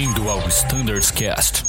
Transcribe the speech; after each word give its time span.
Bem-vindo 0.00 0.30
ao 0.30 0.38
Standards 0.48 1.10
Cast. 1.10 1.62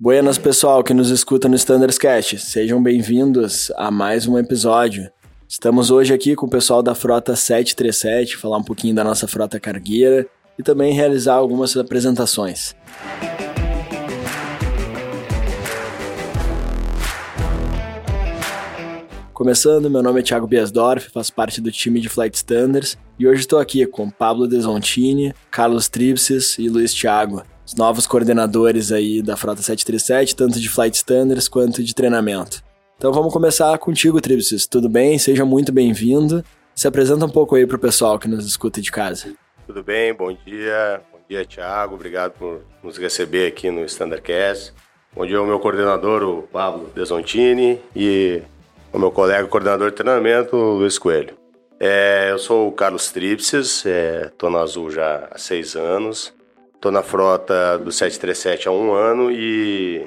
Buenas, 0.00 0.38
pessoal 0.38 0.82
que 0.82 0.94
nos 0.94 1.10
escuta 1.10 1.46
no 1.46 1.54
Standards 1.54 1.98
Cast. 1.98 2.38
Sejam 2.38 2.82
bem-vindos 2.82 3.70
a 3.76 3.90
mais 3.90 4.26
um 4.26 4.38
episódio. 4.38 5.10
Estamos 5.46 5.90
hoje 5.90 6.14
aqui 6.14 6.34
com 6.34 6.46
o 6.46 6.50
pessoal 6.50 6.82
da 6.82 6.94
frota 6.94 7.36
737, 7.36 8.38
falar 8.38 8.56
um 8.56 8.64
pouquinho 8.64 8.94
da 8.94 9.04
nossa 9.04 9.28
frota 9.28 9.60
cargueira 9.60 10.26
e 10.58 10.62
também 10.62 10.94
realizar 10.94 11.34
algumas 11.34 11.76
apresentações. 11.76 12.74
Começando, 19.38 19.88
meu 19.88 20.02
nome 20.02 20.18
é 20.18 20.22
Thiago 20.24 20.48
Biasdorf, 20.48 21.10
faço 21.10 21.32
parte 21.32 21.60
do 21.60 21.70
time 21.70 22.00
de 22.00 22.08
Flight 22.08 22.34
Standards 22.34 22.98
e 23.16 23.24
hoje 23.24 23.42
estou 23.42 23.60
aqui 23.60 23.86
com 23.86 24.10
Pablo 24.10 24.48
Desontini, 24.48 25.32
Carlos 25.48 25.88
Tripses 25.88 26.58
e 26.58 26.68
Luiz 26.68 26.92
Thiago, 26.92 27.44
os 27.64 27.72
novos 27.76 28.04
coordenadores 28.04 28.90
aí 28.90 29.22
da 29.22 29.36
Frota 29.36 29.62
737, 29.62 30.34
tanto 30.34 30.58
de 30.58 30.68
Flight 30.68 30.96
Standards 30.96 31.46
quanto 31.46 31.84
de 31.84 31.94
treinamento. 31.94 32.64
Então 32.96 33.12
vamos 33.12 33.32
começar 33.32 33.78
contigo, 33.78 34.20
Tripses. 34.20 34.66
Tudo 34.66 34.88
bem? 34.88 35.16
Seja 35.20 35.44
muito 35.44 35.70
bem-vindo. 35.70 36.44
Se 36.74 36.88
apresenta 36.88 37.24
um 37.24 37.30
pouco 37.30 37.54
aí 37.54 37.64
para 37.64 37.76
o 37.76 37.80
pessoal 37.80 38.18
que 38.18 38.26
nos 38.26 38.44
escuta 38.44 38.80
de 38.80 38.90
casa. 38.90 39.32
Tudo 39.68 39.84
bem? 39.84 40.12
Bom 40.12 40.36
dia. 40.44 41.00
Bom 41.12 41.20
dia, 41.30 41.44
Thiago. 41.44 41.94
Obrigado 41.94 42.32
por 42.32 42.62
nos 42.82 42.98
receber 42.98 43.46
aqui 43.46 43.70
no 43.70 43.84
Standardcast. 43.84 44.74
Bom 45.14 45.24
dia 45.24 45.38
ao 45.38 45.46
meu 45.46 45.60
coordenador, 45.60 46.24
o 46.24 46.42
Pablo 46.42 46.90
Desontini, 46.92 47.80
e 47.94 48.42
o 48.92 48.98
meu 48.98 49.10
colega 49.10 49.46
coordenador 49.46 49.90
de 49.90 49.96
treinamento, 49.96 50.56
Luiz 50.56 50.98
Coelho. 50.98 51.36
É, 51.80 52.28
eu 52.30 52.38
sou 52.38 52.68
o 52.68 52.72
Carlos 52.72 53.12
Tripses, 53.12 53.84
estou 53.84 54.48
é, 54.48 54.52
na 54.52 54.60
Azul 54.60 54.90
já 54.90 55.28
há 55.30 55.38
seis 55.38 55.76
anos, 55.76 56.34
estou 56.74 56.90
na 56.90 57.02
frota 57.02 57.78
do 57.78 57.92
737 57.92 58.68
há 58.68 58.72
um 58.72 58.92
ano 58.92 59.30
e 59.30 60.06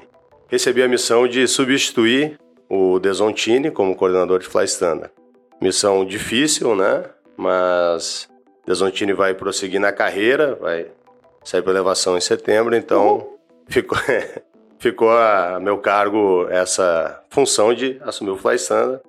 recebi 0.49 0.83
a 0.83 0.87
missão 0.87 1.27
de 1.27 1.47
substituir 1.47 2.37
o 2.69 2.99
Desontini 2.99 3.71
como 3.71 3.95
coordenador 3.95 4.39
de 4.39 4.47
Fly 4.47 4.65
Standard. 4.65 5.11
Missão 5.61 6.03
difícil, 6.05 6.75
né? 6.75 7.05
Mas 7.37 8.29
Desontini 8.65 9.13
vai 9.13 9.33
prosseguir 9.33 9.79
na 9.79 9.93
carreira, 9.93 10.55
vai 10.55 10.87
sair 11.43 11.61
para 11.61 11.71
elevação 11.71 12.17
em 12.17 12.21
setembro, 12.21 12.75
então 12.75 13.35
ficou 13.67 13.97
ficou 14.81 15.11
a 15.11 15.59
meu 15.61 15.77
cargo 15.77 16.47
essa 16.49 17.23
função 17.29 17.71
de 17.71 18.01
assumir 18.01 18.31
o 18.31 18.37
Fly 18.37 18.55
Standard. 18.55 18.99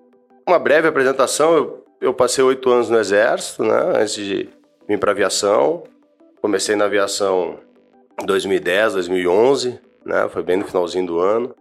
Uma 0.47 0.59
breve 0.59 0.87
apresentação, 0.87 1.57
eu, 1.57 1.85
eu 1.99 2.15
passei 2.15 2.45
oito 2.45 2.71
anos 2.71 2.91
no 2.91 2.99
Exército, 2.99 3.65
né, 3.65 3.93
antes 3.97 4.15
de 4.15 4.51
vir 4.87 4.99
para 4.99 5.13
aviação. 5.13 5.85
Comecei 6.43 6.77
na 6.77 6.85
aviação 6.85 7.59
em 8.21 8.27
2010, 8.27 8.93
2011, 8.93 9.81
né, 10.05 10.29
foi 10.29 10.43
bem 10.43 10.59
no 10.59 10.67
finalzinho 10.67 11.07
do 11.07 11.19
ano. 11.19 11.55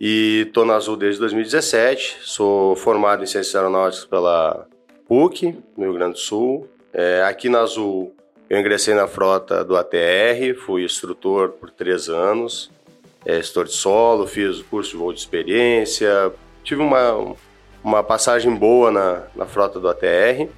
E 0.00 0.44
estou 0.46 0.64
na 0.64 0.76
Azul 0.76 0.96
desde 0.96 1.18
2017, 1.18 2.18
sou 2.20 2.76
formado 2.76 3.24
em 3.24 3.26
Ciências 3.26 3.56
Aeronáuticas 3.56 4.06
pela 4.06 4.68
PUC, 5.08 5.58
no 5.76 5.84
Rio 5.84 5.94
Grande 5.94 6.12
do 6.12 6.18
Sul. 6.18 6.68
É, 6.92 7.24
aqui 7.24 7.48
na 7.48 7.60
Azul 7.60 8.14
eu 8.48 8.60
ingressei 8.60 8.94
na 8.94 9.08
frota 9.08 9.64
do 9.64 9.76
ATR, 9.76 10.54
fui 10.64 10.84
instrutor 10.84 11.48
por 11.48 11.68
três 11.70 12.08
anos, 12.08 12.70
é, 13.26 13.40
de 13.40 13.72
solo, 13.72 14.24
fiz 14.24 14.62
curso 14.62 14.92
de 14.92 14.96
voo 14.96 15.12
de 15.12 15.18
experiência, 15.18 16.32
tive 16.62 16.80
uma, 16.80 17.34
uma 17.82 18.02
passagem 18.02 18.54
boa 18.54 18.92
na, 18.92 19.22
na 19.34 19.46
frota 19.46 19.80
do 19.80 19.88
ATR 19.88 20.48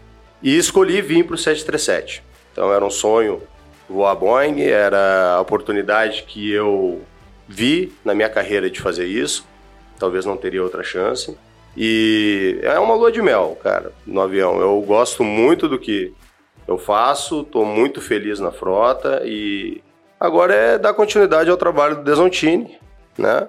e 0.43 0.57
escolhi 0.57 1.01
vir 1.01 1.25
para 1.25 1.35
o 1.35 1.39
737. 1.39 2.23
Então 2.53 2.71
era 2.71 2.85
um 2.85 2.91
sonho 2.91 3.43
voar 3.89 4.15
Boeing, 4.15 4.61
era 4.61 5.37
a 5.37 5.41
oportunidade 5.41 6.25
que 6.25 6.53
eu 6.53 7.01
vi 7.49 7.91
na 8.05 8.15
minha 8.15 8.29
carreira 8.29 8.69
de 8.69 8.79
fazer 8.79 9.07
isso, 9.07 9.47
talvez 9.99 10.27
não 10.27 10.37
teria 10.37 10.63
outra 10.63 10.83
chance. 10.83 11.35
E 11.75 12.59
é 12.63 12.79
uma 12.79 12.95
lua 12.95 13.11
de 13.11 13.23
mel, 13.23 13.57
cara, 13.63 13.93
no 14.07 14.21
avião. 14.21 14.61
Eu 14.61 14.81
gosto 14.83 15.25
muito 15.25 15.69
do 15.69 15.79
que 15.79 16.13
eu 16.67 16.77
faço, 16.77 17.41
estou 17.41 17.65
muito 17.65 18.01
feliz 18.01 18.41
na 18.41 18.51
frota 18.51 19.23
e 19.25 19.81
Agora 20.19 20.55
é 20.55 20.79
dar 20.79 20.95
continuidade 20.95 21.49
ao 21.49 21.57
trabalho 21.57 21.97
do 21.97 22.03
Desontini, 22.03 22.79
né? 23.17 23.49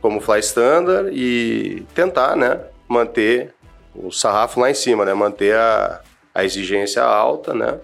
Como 0.00 0.20
fly 0.20 0.38
standard 0.40 1.10
e 1.12 1.86
tentar, 1.94 2.36
né? 2.36 2.60
Manter 2.88 3.54
o 3.94 4.10
sarrafo 4.10 4.60
lá 4.60 4.70
em 4.70 4.74
cima, 4.74 5.04
né? 5.04 5.14
Manter 5.14 5.56
a, 5.56 6.00
a 6.34 6.44
exigência 6.44 7.02
alta, 7.02 7.54
né? 7.54 7.78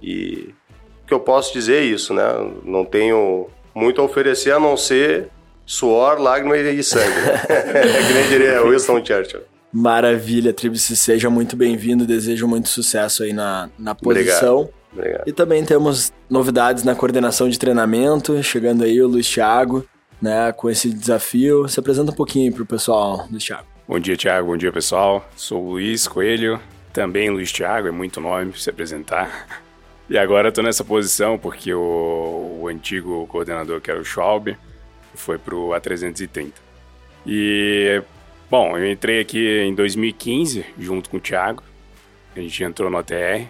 E 0.00 0.54
o 1.02 1.06
que 1.06 1.14
eu 1.14 1.20
posso 1.20 1.52
dizer 1.52 1.76
é 1.76 1.84
isso, 1.84 2.14
né? 2.14 2.24
Não 2.64 2.84
tenho 2.84 3.48
muito 3.74 4.00
a 4.00 4.04
oferecer 4.04 4.52
a 4.52 4.60
não 4.60 4.76
ser 4.76 5.28
suor, 5.64 6.20
lágrima 6.20 6.56
e 6.56 6.82
sangue. 6.82 7.04
É 7.48 8.06
que 8.06 8.12
nem 8.12 8.28
diria 8.28 8.62
Winston 8.62 9.04
Churchill. 9.04 9.42
Maravilha, 9.72 10.52
Tribice, 10.52 10.96
seja 10.96 11.28
muito 11.28 11.56
bem-vindo, 11.56 12.06
desejo 12.06 12.46
muito 12.46 12.68
sucesso 12.68 13.22
aí 13.22 13.32
na, 13.32 13.68
na 13.78 13.94
posição. 13.94 14.60
Obrigado. 14.60 14.74
Obrigado. 14.96 15.24
E 15.26 15.32
também 15.32 15.64
temos 15.64 16.12
novidades 16.28 16.82
na 16.82 16.94
coordenação 16.94 17.48
de 17.48 17.58
treinamento, 17.58 18.42
chegando 18.42 18.82
aí 18.82 19.00
o 19.02 19.06
Luiz 19.06 19.28
Thiago, 19.28 19.86
né, 20.20 20.52
com 20.52 20.70
esse 20.70 20.90
desafio. 20.90 21.68
Se 21.68 21.78
apresenta 21.78 22.10
um 22.10 22.14
pouquinho 22.14 22.52
para 22.52 22.62
o 22.62 22.66
pessoal, 22.66 23.26
Luiz 23.30 23.44
Thiago. 23.44 23.66
Bom 23.86 24.00
dia, 24.00 24.16
Thiago. 24.16 24.48
Bom 24.48 24.56
dia, 24.56 24.72
pessoal. 24.72 25.28
Sou 25.36 25.62
o 25.62 25.70
Luiz 25.72 26.08
Coelho, 26.08 26.58
também 26.92 27.30
Luiz 27.30 27.52
Thiago, 27.52 27.88
é 27.88 27.90
muito 27.90 28.20
nome 28.20 28.50
para 28.52 28.60
se 28.60 28.70
apresentar. 28.70 29.62
E 30.08 30.16
agora 30.16 30.48
estou 30.48 30.64
nessa 30.64 30.84
posição 30.84 31.36
porque 31.36 31.74
o, 31.74 32.58
o, 32.60 32.68
antigo 32.68 33.26
coordenador, 33.26 33.80
que 33.80 33.90
era 33.90 34.00
o 34.00 34.04
Schwab, 34.04 34.56
foi 35.14 35.36
para 35.36 35.54
o 35.54 35.70
A330. 35.70 36.52
E, 37.26 38.00
bom, 38.48 38.78
eu 38.78 38.90
entrei 38.90 39.20
aqui 39.20 39.60
em 39.60 39.74
2015, 39.74 40.64
junto 40.78 41.10
com 41.10 41.16
o 41.16 41.20
Thiago. 41.20 41.62
A 42.36 42.40
gente 42.40 42.62
entrou 42.62 42.88
no 42.88 42.98
ATR 42.98 43.48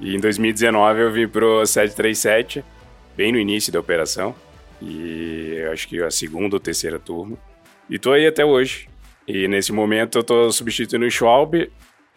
e 0.00 0.14
em 0.14 0.20
2019 0.20 1.00
eu 1.00 1.12
vim 1.12 1.28
pro 1.28 1.64
737, 1.64 2.64
bem 3.16 3.32
no 3.32 3.38
início 3.38 3.72
da 3.72 3.80
operação. 3.80 4.34
E 4.82 5.62
acho 5.72 5.88
que 5.88 6.02
a 6.02 6.10
segunda 6.10 6.56
ou 6.56 6.60
terceira 6.60 6.98
turma. 6.98 7.36
E 7.88 7.98
tô 7.98 8.12
aí 8.12 8.26
até 8.26 8.44
hoje. 8.44 8.88
E 9.26 9.48
nesse 9.48 9.72
momento 9.72 10.18
eu 10.18 10.22
tô 10.22 10.52
substituindo 10.52 11.06
o 11.06 11.10
Schwalbe 11.10 11.70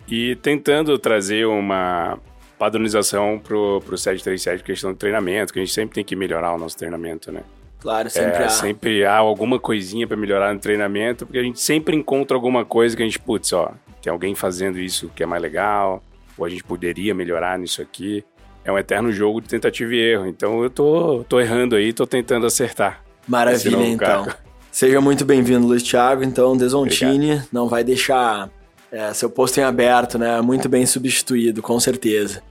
e 0.07 0.35
tentando 0.37 0.97
trazer 0.97 1.45
uma 1.45 2.19
padronização 2.57 3.39
pro, 3.39 3.81
pro 3.85 3.97
737 3.97 4.63
questão 4.63 4.91
de 4.91 4.99
treinamento, 4.99 5.53
que 5.53 5.59
a 5.59 5.61
gente 5.61 5.73
sempre 5.73 5.95
tem 5.95 6.03
que 6.03 6.15
melhorar 6.15 6.53
o 6.53 6.57
nosso 6.57 6.77
treinamento, 6.77 7.31
né? 7.31 7.41
Claro, 7.79 8.09
sempre 8.09 8.43
é, 8.43 8.45
há. 8.45 8.49
Sempre 8.49 9.05
há 9.05 9.15
alguma 9.15 9.59
coisinha 9.59 10.07
para 10.07 10.17
melhorar 10.17 10.53
no 10.53 10.59
treinamento, 10.59 11.25
porque 11.25 11.37
a 11.37 11.43
gente 11.43 11.61
sempre 11.61 11.95
encontra 11.95 12.35
alguma 12.35 12.65
coisa 12.65 12.97
que 12.97 13.03
a 13.03 13.05
gente, 13.05 13.19
putz, 13.19 13.53
ó, 13.53 13.71
tem 14.01 14.11
alguém 14.11 14.33
fazendo 14.33 14.79
isso 14.79 15.11
que 15.15 15.21
é 15.21 15.25
mais 15.25 15.41
legal, 15.41 16.03
ou 16.37 16.45
a 16.45 16.49
gente 16.49 16.63
poderia 16.63 17.13
melhorar 17.13 17.57
nisso 17.57 17.81
aqui. 17.81 18.23
É 18.63 18.71
um 18.71 18.77
eterno 18.77 19.11
jogo 19.11 19.41
de 19.41 19.47
tentativa 19.47 19.93
e 19.93 19.99
erro. 19.99 20.27
Então 20.27 20.63
eu 20.63 20.69
tô, 20.69 21.23
tô 21.27 21.39
errando 21.39 21.75
aí, 21.75 21.93
tô 21.93 22.05
tentando 22.05 22.45
acertar. 22.45 23.03
Maravilha, 23.27 23.85
então. 23.85 24.27
Seja 24.71 25.01
muito 25.01 25.25
bem-vindo, 25.25 25.65
Luiz 25.65 25.81
Thiago. 25.81 26.23
Então, 26.23 26.55
Desontini 26.55 27.31
Obrigado. 27.31 27.47
não 27.51 27.67
vai 27.67 27.83
deixar 27.83 28.49
é, 28.91 29.13
seu 29.13 29.29
posto 29.29 29.59
em 29.59 29.63
aberto, 29.63 30.19
né? 30.19 30.39
Muito 30.41 30.69
bem 30.69 30.85
substituído, 30.85 31.61
com 31.61 31.79
certeza. 31.79 32.41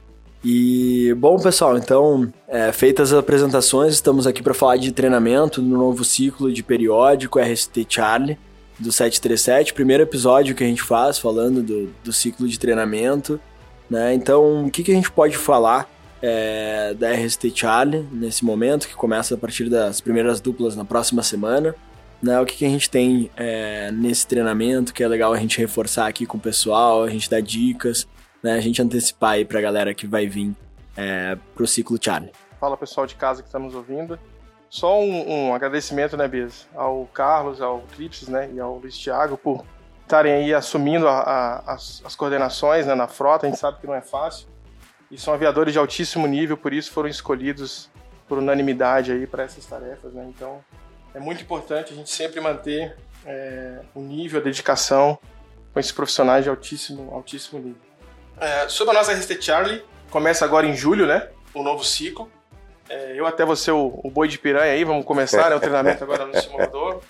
E, 0.45 1.15
bom, 1.19 1.39
pessoal, 1.39 1.77
então, 1.79 2.33
é, 2.49 2.73
feitas 2.73 3.13
as 3.13 3.19
apresentações, 3.19 3.95
estamos 3.95 4.27
aqui 4.27 4.43
para 4.43 4.55
falar 4.55 4.77
de 4.77 4.93
treinamento 4.93 5.63
no 5.63 5.77
novo 5.77 6.05
ciclo 6.05 6.53
de 6.53 6.63
periódico 6.63 7.39
RST 7.39 7.87
Charlie 7.89 8.39
do 8.79 8.93
737. 8.93 9.73
Primeiro 9.73 10.03
episódio 10.03 10.55
que 10.55 10.63
a 10.63 10.67
gente 10.67 10.83
faz 10.83 11.19
falando 11.19 11.63
do, 11.63 11.91
do 12.05 12.13
ciclo 12.13 12.47
de 12.47 12.59
treinamento. 12.59 13.41
Né? 13.89 14.15
Então, 14.15 14.67
o 14.67 14.71
que, 14.71 14.83
que 14.83 14.93
a 14.93 14.95
gente 14.95 15.11
pode 15.11 15.37
falar 15.37 15.89
é, 16.21 16.95
da 16.95 17.13
RST 17.13 17.53
Charlie 17.55 18.07
nesse 18.11 18.45
momento, 18.45 18.89
que 18.89 18.95
começa 18.95 19.35
a 19.35 19.39
partir 19.39 19.69
das 19.69 20.01
primeiras 20.01 20.41
duplas 20.41 20.75
na 20.75 20.85
próxima 20.85 21.23
semana? 21.23 21.75
Né? 22.23 22.41
O 22.41 22.47
que, 22.47 22.57
que 22.57 22.65
a 22.65 22.69
gente 22.69 22.91
tem 22.91 23.31
é, 23.37 23.91
nesse 23.93 24.27
treinamento 24.27 24.93
que 24.93 25.03
é 25.03 25.09
legal 25.09 25.33
a 25.33 25.39
gente 25.39 25.59
reforçar 25.59 26.07
aqui 26.07 26.27
com 26.27 26.39
o 26.39 26.41
pessoal, 26.41 27.05
a 27.05 27.11
gente 27.11 27.31
dar 27.31 27.41
dicas, 27.41 28.07
né? 28.43 28.55
a 28.55 28.61
gente 28.61 28.81
antecipar 28.83 29.33
aí 29.33 29.45
para 29.45 29.59
a 29.59 29.63
galera 29.63 29.95
que 29.95 30.07
vai 30.07 30.27
vir 30.27 30.55
é, 30.97 31.37
para 31.55 31.63
o 31.63 31.67
ciclo 31.67 31.99
Charlie. 32.01 32.33
Fala 32.59 32.77
pessoal 32.77 33.07
de 33.07 33.15
casa 33.15 33.43
que 33.43 33.49
estamos 33.49 33.75
ouvindo. 33.75 34.19
Só 34.69 35.01
um, 35.01 35.31
um 35.31 35.55
agradecimento, 35.55 36.17
né, 36.17 36.27
Bis, 36.27 36.67
ao 36.75 37.07
Carlos, 37.13 37.63
ao 37.63 37.83
Clipses, 37.95 38.29
né, 38.29 38.51
e 38.53 38.59
ao 38.59 38.79
Luiz 38.79 38.99
Thiago 38.99 39.37
por 39.37 39.65
estarem 40.07 40.33
aí 40.33 40.55
assumindo 40.55 41.09
a, 41.09 41.19
a, 41.19 41.75
as, 41.75 42.01
as, 42.05 42.15
coordenações 42.15 42.87
né, 42.87 42.95
na 42.95 43.09
frota, 43.09 43.47
a 43.47 43.51
gente 43.51 43.59
sabe 43.59 43.81
que 43.81 43.87
não 43.87 43.95
é 43.95 44.01
fácil. 44.01 44.47
E 45.11 45.19
são 45.19 45.35
aviadores 45.35 45.73
de 45.73 45.79
altíssimo 45.79 46.27
nível, 46.27 46.57
por 46.57 46.73
isso 46.73 46.91
foram 46.93 47.09
escolhidos 47.09 47.91
por 48.29 48.39
unanimidade 48.39 49.13
aí 49.13 49.27
para 49.27 49.43
essas 49.45 49.65
tarefas, 49.67 50.13
né? 50.13 50.25
Então 50.29 50.65
é 51.15 51.21
muito 51.21 51.43
importante 51.43 51.93
a 51.93 51.97
gente 51.97 52.11
sempre 52.11 52.41
manter 52.41 52.97
é, 53.25 53.81
o 53.95 54.01
nível, 54.01 54.41
a 54.41 54.43
dedicação 54.43 55.19
com 55.73 55.79
esses 55.79 55.93
profissionais 55.93 56.45
de 56.45 56.51
altíssimo, 56.51 57.13
altíssimo 57.13 57.61
nível. 57.61 57.81
É, 58.41 58.69
sobre 58.69 58.95
a 58.95 58.99
nossa 58.99 59.13
RST 59.13 59.43
Charlie, 59.43 59.85
começa 60.11 60.45
agora 60.45 60.67
em 60.67 60.75
julho, 60.75 61.07
né? 61.07 61.29
O 61.55 61.63
novo 61.63 61.85
ciclo. 61.85 62.31
É, 62.89 63.13
eu 63.19 63.27
até 63.27 63.45
vou 63.45 63.57
ser 63.57 63.73
o, 63.73 64.01
o, 64.03 64.11
boi 64.11 64.29
de 64.29 64.39
piranha 64.39 64.73
aí, 64.73 64.85
vamos 64.85 65.05
começar 65.05 65.51
né, 65.51 65.57
o 65.57 65.61
treinamento 65.61 66.03
agora 66.05 66.27
no 66.27 66.41
simulador. 66.41 67.01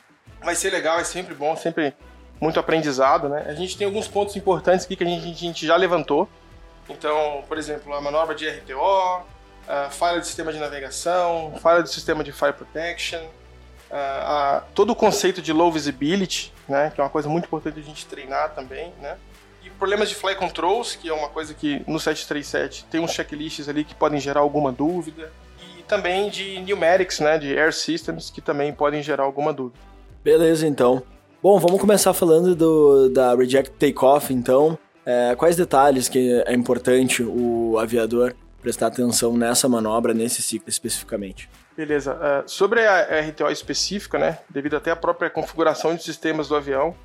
Vai 0.42 0.54
ser 0.54 0.70
legal, 0.70 0.98
é 0.98 1.04
sempre 1.04 1.34
bom, 1.34 1.54
sempre 1.56 1.94
muito 2.40 2.60
aprendizado, 2.60 3.28
né? 3.28 3.44
A 3.46 3.54
gente 3.54 3.76
tem 3.76 3.86
alguns 3.86 4.08
pontos 4.08 4.36
importantes 4.36 4.84
aqui 4.84 4.96
que 4.96 5.04
a 5.04 5.06
gente, 5.06 5.28
a 5.28 5.34
gente 5.34 5.66
já 5.66 5.76
levantou. 5.76 6.28
Então, 6.88 7.42
por 7.48 7.58
exemplo, 7.58 7.92
a 7.94 8.00
manobra 8.00 8.34
de 8.34 8.48
RTO, 8.48 9.24
a 9.66 9.90
falha 9.90 10.20
do 10.20 10.26
sistema 10.26 10.52
de 10.52 10.58
navegação, 10.58 11.54
falha 11.60 11.82
do 11.82 11.88
sistema 11.88 12.22
de 12.22 12.32
fire 12.32 12.52
protection, 12.52 13.20
a, 13.90 14.56
a, 14.56 14.60
todo 14.74 14.90
o 14.90 14.96
conceito 14.96 15.42
de 15.42 15.52
low 15.52 15.70
visibility, 15.72 16.52
né? 16.68 16.92
Que 16.94 17.00
é 17.00 17.04
uma 17.04 17.10
coisa 17.10 17.28
muito 17.28 17.46
importante 17.46 17.80
a 17.80 17.82
gente 17.82 18.06
treinar 18.06 18.54
também, 18.54 18.92
né? 19.00 19.16
E 19.64 19.70
problemas 19.70 20.08
de 20.08 20.14
fly 20.14 20.34
controls, 20.36 20.94
que 20.94 21.08
é 21.08 21.12
uma 21.12 21.28
coisa 21.28 21.52
que 21.54 21.82
no 21.86 21.98
737 21.98 22.84
tem 22.84 23.00
uns 23.00 23.12
checklists 23.12 23.68
ali 23.68 23.84
que 23.84 23.94
podem 23.94 24.20
gerar 24.20 24.40
alguma 24.40 24.70
dúvida. 24.70 25.32
E 25.78 25.82
também 25.82 26.30
de 26.30 26.60
numerics, 26.60 27.18
né? 27.18 27.38
De 27.38 27.58
air 27.58 27.72
systems, 27.72 28.30
que 28.30 28.40
também 28.40 28.72
podem 28.72 29.02
gerar 29.02 29.24
alguma 29.24 29.52
dúvida. 29.52 29.78
Beleza, 30.22 30.66
então. 30.66 31.02
Bom, 31.48 31.60
vamos 31.60 31.80
começar 31.80 32.12
falando 32.12 32.56
do, 32.56 33.08
da 33.08 33.32
Reject 33.32 33.70
Takeoff, 33.78 34.34
então. 34.34 34.76
É, 35.04 35.32
quais 35.36 35.54
detalhes 35.54 36.08
que 36.08 36.42
é 36.44 36.52
importante 36.52 37.22
o 37.22 37.78
aviador 37.78 38.34
prestar 38.60 38.88
atenção 38.88 39.36
nessa 39.36 39.68
manobra, 39.68 40.12
nesse 40.12 40.42
ciclo 40.42 40.68
especificamente? 40.68 41.48
Beleza. 41.76 42.14
Uh, 42.14 42.50
sobre 42.50 42.84
a 42.84 43.20
RTO 43.20 43.48
específica, 43.48 44.18
né, 44.18 44.40
devido 44.50 44.76
até 44.76 44.90
à 44.90 44.96
própria 44.96 45.30
configuração 45.30 45.94
de 45.94 46.02
sistemas 46.02 46.48
do 46.48 46.56
avião, 46.56 46.96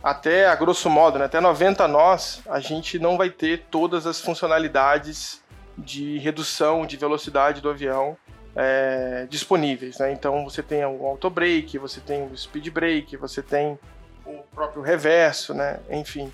até 0.00 0.46
a 0.46 0.54
grosso 0.54 0.88
modo, 0.88 1.18
né, 1.18 1.24
até 1.24 1.40
90 1.40 1.88
nós, 1.88 2.40
a 2.48 2.60
gente 2.60 3.00
não 3.00 3.18
vai 3.18 3.30
ter 3.30 3.64
todas 3.68 4.06
as 4.06 4.20
funcionalidades 4.20 5.42
de 5.76 6.18
redução 6.18 6.86
de 6.86 6.96
velocidade 6.96 7.60
do 7.60 7.68
avião 7.68 8.16
é, 8.54 9.26
disponíveis. 9.28 9.98
Né? 9.98 10.12
Então 10.12 10.44
você 10.44 10.62
tem 10.62 10.84
o 10.84 11.06
auto 11.06 11.28
brake, 11.30 11.78
você 11.78 12.00
tem 12.00 12.22
o 12.22 12.36
speed 12.36 12.68
brake, 12.70 13.16
você 13.16 13.42
tem 13.42 13.78
o 14.24 14.42
próprio 14.54 14.82
reverso, 14.82 15.54
né? 15.54 15.78
enfim. 15.90 16.32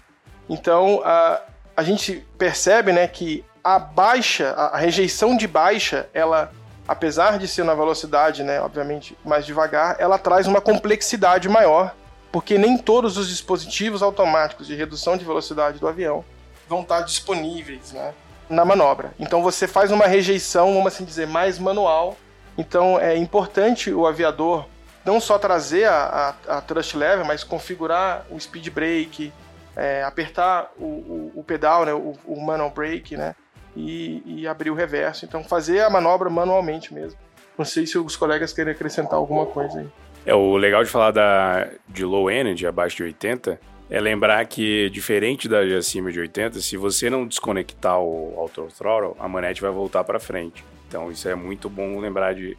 Então 0.48 1.00
a, 1.04 1.42
a 1.76 1.82
gente 1.82 2.26
percebe 2.36 2.92
né, 2.92 3.06
que 3.06 3.44
a 3.62 3.78
baixa, 3.78 4.50
a 4.50 4.76
rejeição 4.76 5.36
de 5.36 5.46
baixa, 5.46 6.08
ela 6.12 6.52
apesar 6.86 7.38
de 7.38 7.48
ser 7.48 7.64
na 7.64 7.74
velocidade, 7.74 8.42
né, 8.42 8.60
obviamente 8.60 9.16
mais 9.24 9.46
devagar, 9.46 9.96
ela 9.98 10.18
traz 10.18 10.46
uma 10.46 10.60
complexidade 10.60 11.48
maior, 11.48 11.94
porque 12.30 12.58
nem 12.58 12.76
todos 12.76 13.16
os 13.16 13.28
dispositivos 13.28 14.02
automáticos 14.02 14.66
de 14.66 14.74
redução 14.74 15.16
de 15.16 15.24
velocidade 15.24 15.78
do 15.78 15.88
avião 15.88 16.24
vão 16.68 16.82
estar 16.82 17.00
disponíveis, 17.02 17.92
né? 17.92 18.12
Na 18.54 18.64
manobra. 18.64 19.12
Então 19.18 19.42
você 19.42 19.66
faz 19.66 19.90
uma 19.90 20.06
rejeição, 20.06 20.72
vamos 20.72 20.94
assim 20.94 21.04
dizer, 21.04 21.26
mais 21.26 21.58
manual. 21.58 22.16
Então 22.56 22.98
é 22.98 23.16
importante 23.16 23.92
o 23.92 24.06
aviador 24.06 24.66
não 25.04 25.20
só 25.20 25.38
trazer 25.38 25.84
a, 25.84 26.34
a, 26.48 26.58
a 26.58 26.60
thrust 26.62 26.94
lever, 26.94 27.24
mas 27.24 27.44
configurar 27.44 28.24
o 28.30 28.40
speed 28.40 28.68
brake, 28.70 29.32
é, 29.76 30.02
apertar 30.02 30.72
o, 30.78 30.84
o, 30.84 31.32
o, 31.36 31.44
pedal, 31.44 31.84
né, 31.84 31.92
o, 31.92 32.14
o 32.24 32.40
manual 32.40 32.70
brake, 32.70 33.16
né, 33.16 33.34
e, 33.76 34.22
e, 34.24 34.46
abrir 34.46 34.70
o 34.70 34.74
reverso. 34.74 35.24
Então 35.24 35.44
fazer 35.44 35.80
a 35.80 35.90
manobra 35.90 36.30
manualmente 36.30 36.94
mesmo. 36.94 37.18
Não 37.58 37.64
sei 37.64 37.86
se 37.86 37.98
os 37.98 38.16
colegas 38.16 38.52
querem 38.52 38.72
acrescentar 38.72 39.14
alguma 39.14 39.46
coisa 39.46 39.80
aí. 39.80 39.88
É 40.26 40.34
o 40.34 40.56
legal 40.56 40.82
de 40.82 40.90
falar 40.90 41.10
da 41.10 41.68
de 41.86 42.04
low 42.04 42.30
energy 42.30 42.66
abaixo 42.66 42.96
de 42.96 43.02
80 43.02 43.60
é 43.90 44.00
lembrar 44.00 44.44
que, 44.46 44.88
diferente 44.90 45.48
da 45.48 45.60
acima 45.60 46.10
de 46.10 46.18
80, 46.20 46.60
se 46.60 46.76
você 46.76 47.10
não 47.10 47.26
desconectar 47.26 48.00
o 48.00 48.34
auto 48.38 48.68
throttle, 48.76 49.14
a 49.18 49.28
manete 49.28 49.60
vai 49.60 49.70
voltar 49.70 50.04
para 50.04 50.18
frente. 50.18 50.64
Então, 50.88 51.10
isso 51.10 51.28
é 51.28 51.34
muito 51.34 51.68
bom 51.68 51.98
lembrar 51.98 52.34
de, 52.34 52.56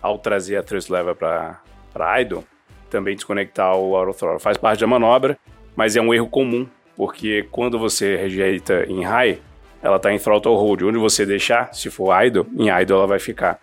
ao 0.00 0.18
trazer 0.18 0.56
a 0.56 0.62
thrust 0.62 0.90
lever 0.90 1.14
para 1.14 1.60
idle, 2.20 2.44
também 2.88 3.14
desconectar 3.14 3.76
o 3.76 3.96
auto 3.96 4.16
throttle. 4.16 4.40
Faz 4.40 4.56
parte 4.56 4.80
da 4.80 4.86
manobra, 4.86 5.38
mas 5.74 5.96
é 5.96 6.00
um 6.00 6.14
erro 6.14 6.28
comum, 6.28 6.66
porque 6.96 7.46
quando 7.50 7.78
você 7.78 8.16
rejeita 8.16 8.84
em 8.88 9.04
high, 9.04 9.40
ela 9.82 9.96
está 9.96 10.12
em 10.12 10.18
throttle 10.18 10.56
hold. 10.56 10.82
Onde 10.82 10.98
você 10.98 11.24
deixar, 11.24 11.72
se 11.74 11.90
for 11.90 12.12
idle, 12.24 12.46
em 12.56 12.68
idle 12.68 12.96
ela 12.98 13.06
vai 13.06 13.18
ficar. 13.18 13.60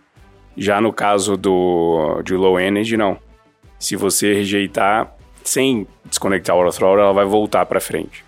Já 0.57 0.79
no 0.79 0.93
caso 0.93 1.35
do 1.35 2.21
de 2.23 2.33
low 2.35 2.59
energy, 2.59 2.95
não. 2.95 3.17
Se 3.77 3.95
você 3.95 4.33
rejeitar, 4.33 5.15
sem 5.45 5.87
desconectar 6.03 6.55
o 6.55 6.59
autothrottle, 6.59 7.01
ela 7.01 7.13
vai 7.13 7.25
voltar 7.25 7.65
para 7.65 7.79
frente. 7.79 8.25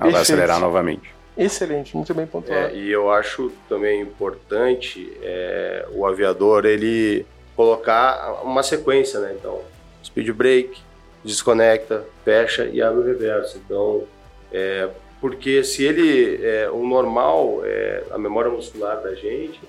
Ela 0.00 0.10
Perfeito. 0.10 0.12
vai 0.12 0.22
acelerar 0.22 0.58
novamente. 0.58 1.14
Excelente, 1.36 1.96
muito 1.96 2.14
bem 2.14 2.26
pontuado. 2.26 2.68
É, 2.68 2.74
e 2.74 2.90
eu 2.90 3.10
acho 3.10 3.52
também 3.68 4.00
importante 4.00 5.12
é, 5.22 5.86
o 5.92 6.06
aviador 6.06 6.64
ele 6.64 7.26
colocar 7.54 8.40
uma 8.42 8.62
sequência, 8.62 9.20
né? 9.20 9.34
Então, 9.38 9.60
speed 10.02 10.30
brake, 10.30 10.80
desconecta, 11.24 12.04
fecha 12.24 12.64
e 12.66 12.80
abre 12.80 13.00
o 13.00 13.04
reverso. 13.04 13.60
Então, 13.64 14.04
é, 14.52 14.88
porque 15.20 15.64
se 15.64 15.84
ele, 15.84 16.44
é, 16.44 16.70
o 16.70 16.86
normal, 16.86 17.62
é, 17.64 18.04
a 18.10 18.18
memória 18.18 18.50
muscular 18.50 19.00
da 19.02 19.14
gente 19.14 19.60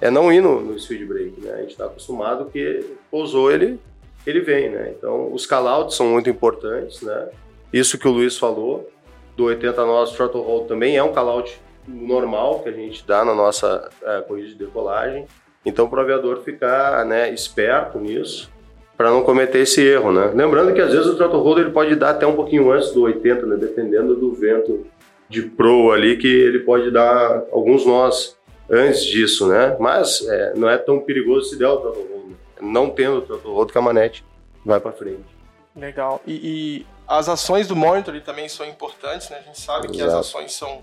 é 0.00 0.10
não 0.10 0.30
ir 0.30 0.42
no, 0.42 0.60
no 0.60 0.78
speed 0.78 1.06
brake, 1.08 1.40
né? 1.40 1.52
A 1.54 1.60
gente 1.60 1.70
está 1.70 1.86
acostumado 1.86 2.50
que 2.50 2.84
pousou 3.10 3.50
ele 3.50 3.80
ele 4.26 4.40
vem, 4.40 4.70
né? 4.70 4.94
Então, 4.96 5.32
os 5.32 5.46
callouts 5.46 5.96
são 5.96 6.06
muito 6.06 6.30
importantes, 6.30 7.02
né? 7.02 7.28
Isso 7.72 7.98
que 7.98 8.08
o 8.08 8.10
Luiz 8.10 8.38
falou, 8.38 8.88
do 9.36 9.44
80 9.44 9.84
nós 9.84 10.12
throttle 10.12 10.42
hold 10.42 10.68
também 10.68 10.96
é 10.96 11.02
um 11.02 11.12
callout 11.12 11.60
normal 11.86 12.60
que 12.60 12.68
a 12.68 12.72
gente 12.72 13.06
dá 13.06 13.24
na 13.24 13.34
nossa 13.34 13.90
é, 14.02 14.20
corrida 14.20 14.48
de 14.48 14.54
decolagem. 14.54 15.26
Então, 15.66 15.88
para 15.88 15.98
o 15.98 16.02
aviador 16.02 16.42
ficar 16.42 17.04
né, 17.04 17.32
esperto 17.32 17.98
nisso, 17.98 18.50
para 18.96 19.10
não 19.10 19.22
cometer 19.22 19.58
esse 19.58 19.82
erro, 19.82 20.12
né? 20.12 20.30
Lembrando 20.34 20.72
que 20.72 20.80
às 20.80 20.92
vezes 20.92 21.06
o 21.06 21.16
throttle 21.16 21.40
hold 21.40 21.58
ele 21.58 21.70
pode 21.70 21.96
dar 21.96 22.10
até 22.10 22.26
um 22.26 22.36
pouquinho 22.36 22.70
antes 22.70 22.92
do 22.92 23.02
80, 23.02 23.46
né? 23.46 23.56
Dependendo 23.56 24.14
do 24.14 24.32
vento 24.32 24.86
de 25.28 25.42
pro 25.42 25.90
ali, 25.90 26.16
que 26.16 26.28
ele 26.28 26.60
pode 26.60 26.90
dar 26.90 27.44
alguns 27.50 27.84
nós 27.84 28.38
antes 28.70 29.04
disso, 29.04 29.48
né? 29.48 29.76
Mas 29.80 30.24
é, 30.28 30.54
não 30.56 30.68
é 30.68 30.78
tão 30.78 31.00
perigoso 31.00 31.50
se 31.50 31.58
der 31.58 31.68
o 31.68 31.76
throttle 31.78 32.06
hold 32.08 32.13
não 32.60 32.90
tendo 32.90 33.40
o 33.44 33.50
outro 33.50 33.74
camanete, 33.74 34.24
vai 34.64 34.80
para 34.80 34.92
frente. 34.92 35.24
Legal. 35.74 36.20
E, 36.26 36.32
e, 36.32 36.86
as 37.06 37.28
ações 37.28 37.66
do 37.68 37.76
monitor 37.76 38.18
também 38.22 38.48
são 38.48 38.64
importantes, 38.64 39.28
né? 39.28 39.38
A 39.38 39.42
gente 39.42 39.60
sabe 39.60 39.86
Exato. 39.86 39.92
que 39.92 40.02
as 40.02 40.14
ações 40.14 40.54
são 40.54 40.82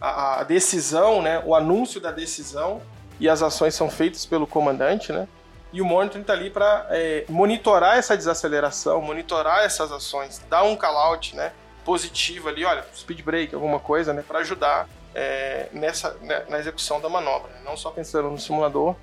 a, 0.00 0.40
a, 0.40 0.44
decisão, 0.44 1.22
né? 1.22 1.42
O 1.46 1.54
anúncio 1.54 2.00
da 2.00 2.10
decisão 2.10 2.82
e 3.18 3.28
as 3.28 3.42
ações 3.42 3.74
são 3.74 3.88
feitas 3.88 4.26
pelo 4.26 4.46
comandante, 4.46 5.12
né? 5.12 5.28
E 5.72 5.80
o 5.80 5.84
monitor 5.86 6.20
está 6.20 6.34
ali 6.34 6.50
para 6.50 6.86
é, 6.90 7.24
monitorar 7.28 7.96
essa 7.96 8.16
desaceleração, 8.16 9.00
monitorar 9.00 9.64
essas 9.64 9.90
ações, 9.90 10.42
dar 10.50 10.64
um 10.64 10.76
call-out, 10.76 11.34
né? 11.34 11.52
Positivo 11.84 12.48
ali, 12.48 12.64
olha, 12.64 12.84
speed 12.94 13.22
break, 13.22 13.54
alguma 13.54 13.78
coisa, 13.78 14.12
né? 14.12 14.22
Para 14.26 14.40
ajudar 14.40 14.88
é, 15.14 15.68
nessa 15.72 16.14
né, 16.20 16.44
na 16.48 16.58
execução 16.58 17.00
da 17.00 17.08
manobra, 17.08 17.50
né? 17.52 17.60
não 17.64 17.76
só 17.76 17.90
pensando 17.90 18.30
no 18.30 18.38
simulador, 18.38 18.94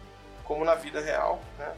como 0.43 0.65
na 0.65 0.75
vida 0.75 0.99
real, 0.99 1.39
né? 1.57 1.71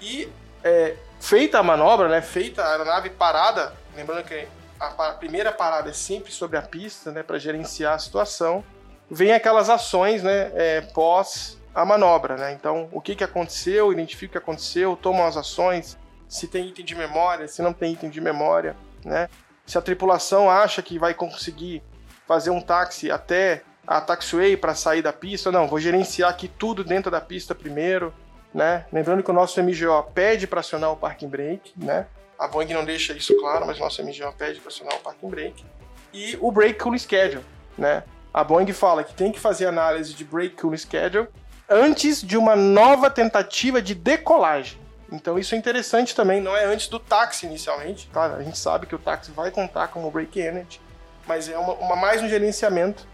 E 0.00 0.28
é, 0.62 0.96
feita 1.20 1.58
a 1.58 1.62
manobra, 1.62 2.08
né, 2.08 2.22
feita 2.22 2.62
a 2.62 2.72
aeronave 2.72 3.10
parada, 3.10 3.72
lembrando 3.96 4.24
que 4.24 4.46
a, 4.78 5.12
primeira 5.12 5.52
parada 5.52 5.90
é 5.90 5.92
sempre 5.92 6.30
sobre 6.30 6.56
a 6.56 6.62
pista, 6.62 7.10
né, 7.10 7.22
para 7.22 7.38
gerenciar 7.38 7.94
a 7.94 7.98
situação, 7.98 8.64
vem 9.10 9.32
aquelas 9.32 9.68
ações, 9.68 10.22
né, 10.22 10.52
é, 10.54 10.80
pós 10.80 11.58
a 11.74 11.84
manobra, 11.84 12.36
né? 12.36 12.52
Então, 12.52 12.88
o 12.90 13.00
que, 13.00 13.14
que 13.14 13.22
aconteceu, 13.22 13.92
identifica 13.92 14.30
o 14.30 14.32
que 14.32 14.38
aconteceu, 14.38 14.96
toma 14.96 15.26
as 15.26 15.36
ações, 15.36 15.96
se 16.28 16.48
tem 16.48 16.66
item 16.66 16.84
de 16.84 16.94
memória, 16.94 17.46
se 17.46 17.62
não 17.62 17.72
tem 17.72 17.92
item 17.92 18.10
de 18.10 18.20
memória, 18.20 18.74
né? 19.04 19.28
Se 19.64 19.78
a 19.78 19.80
tripulação 19.80 20.50
acha 20.50 20.82
que 20.82 20.98
vai 20.98 21.14
conseguir 21.14 21.82
fazer 22.26 22.50
um 22.50 22.60
táxi 22.60 23.10
até 23.10 23.62
a 23.86 24.00
taxiway 24.00 24.56
para 24.56 24.74
sair 24.74 25.02
da 25.02 25.12
pista, 25.12 25.52
não, 25.52 25.68
vou 25.68 25.78
gerenciar 25.78 26.30
aqui 26.30 26.48
tudo 26.48 26.82
dentro 26.82 27.10
da 27.10 27.20
pista 27.20 27.54
primeiro, 27.54 28.12
né? 28.52 28.86
Lembrando 28.92 29.22
que 29.22 29.30
o 29.30 29.34
nosso 29.34 29.62
MGO 29.62 30.02
pede 30.14 30.46
para 30.46 30.60
acionar 30.60 30.90
o 30.90 30.96
parking 30.96 31.28
brake, 31.28 31.72
né? 31.76 32.06
A 32.38 32.46
Boeing 32.46 32.72
não 32.72 32.84
deixa 32.84 33.12
isso 33.12 33.36
claro, 33.38 33.66
mas 33.66 33.78
o 33.78 33.80
nosso 33.80 34.02
MGO 34.02 34.32
pede 34.36 34.60
para 34.60 34.68
acionar 34.68 34.94
o 34.94 35.00
parking 35.00 35.28
brake. 35.28 35.64
E 36.12 36.38
o 36.40 36.50
brake 36.52 36.78
cooling 36.78 36.98
schedule, 36.98 37.44
né? 37.76 38.04
A 38.32 38.44
Boeing 38.44 38.72
fala 38.72 39.02
que 39.02 39.12
tem 39.12 39.32
que 39.32 39.40
fazer 39.40 39.66
análise 39.66 40.14
de 40.14 40.24
brake 40.24 40.56
cooling 40.56 40.76
schedule 40.76 41.28
antes 41.68 42.22
de 42.22 42.36
uma 42.36 42.54
nova 42.54 43.10
tentativa 43.10 43.82
de 43.82 43.94
decolagem. 43.94 44.78
Então 45.10 45.38
isso 45.38 45.54
é 45.54 45.58
interessante 45.58 46.14
também, 46.14 46.40
não 46.40 46.56
é 46.56 46.64
antes 46.64 46.88
do 46.88 46.98
táxi 46.98 47.46
inicialmente. 47.46 48.08
Claro, 48.12 48.36
a 48.36 48.42
gente 48.42 48.58
sabe 48.58 48.86
que 48.86 48.94
o 48.94 48.98
táxi 48.98 49.30
vai 49.30 49.50
contar 49.50 49.88
como 49.88 50.10
brake 50.10 50.38
energy, 50.38 50.80
mas 51.26 51.48
é 51.48 51.58
uma, 51.58 51.74
uma 51.74 51.96
mais 51.96 52.22
um 52.22 52.28
gerenciamento 52.28 53.06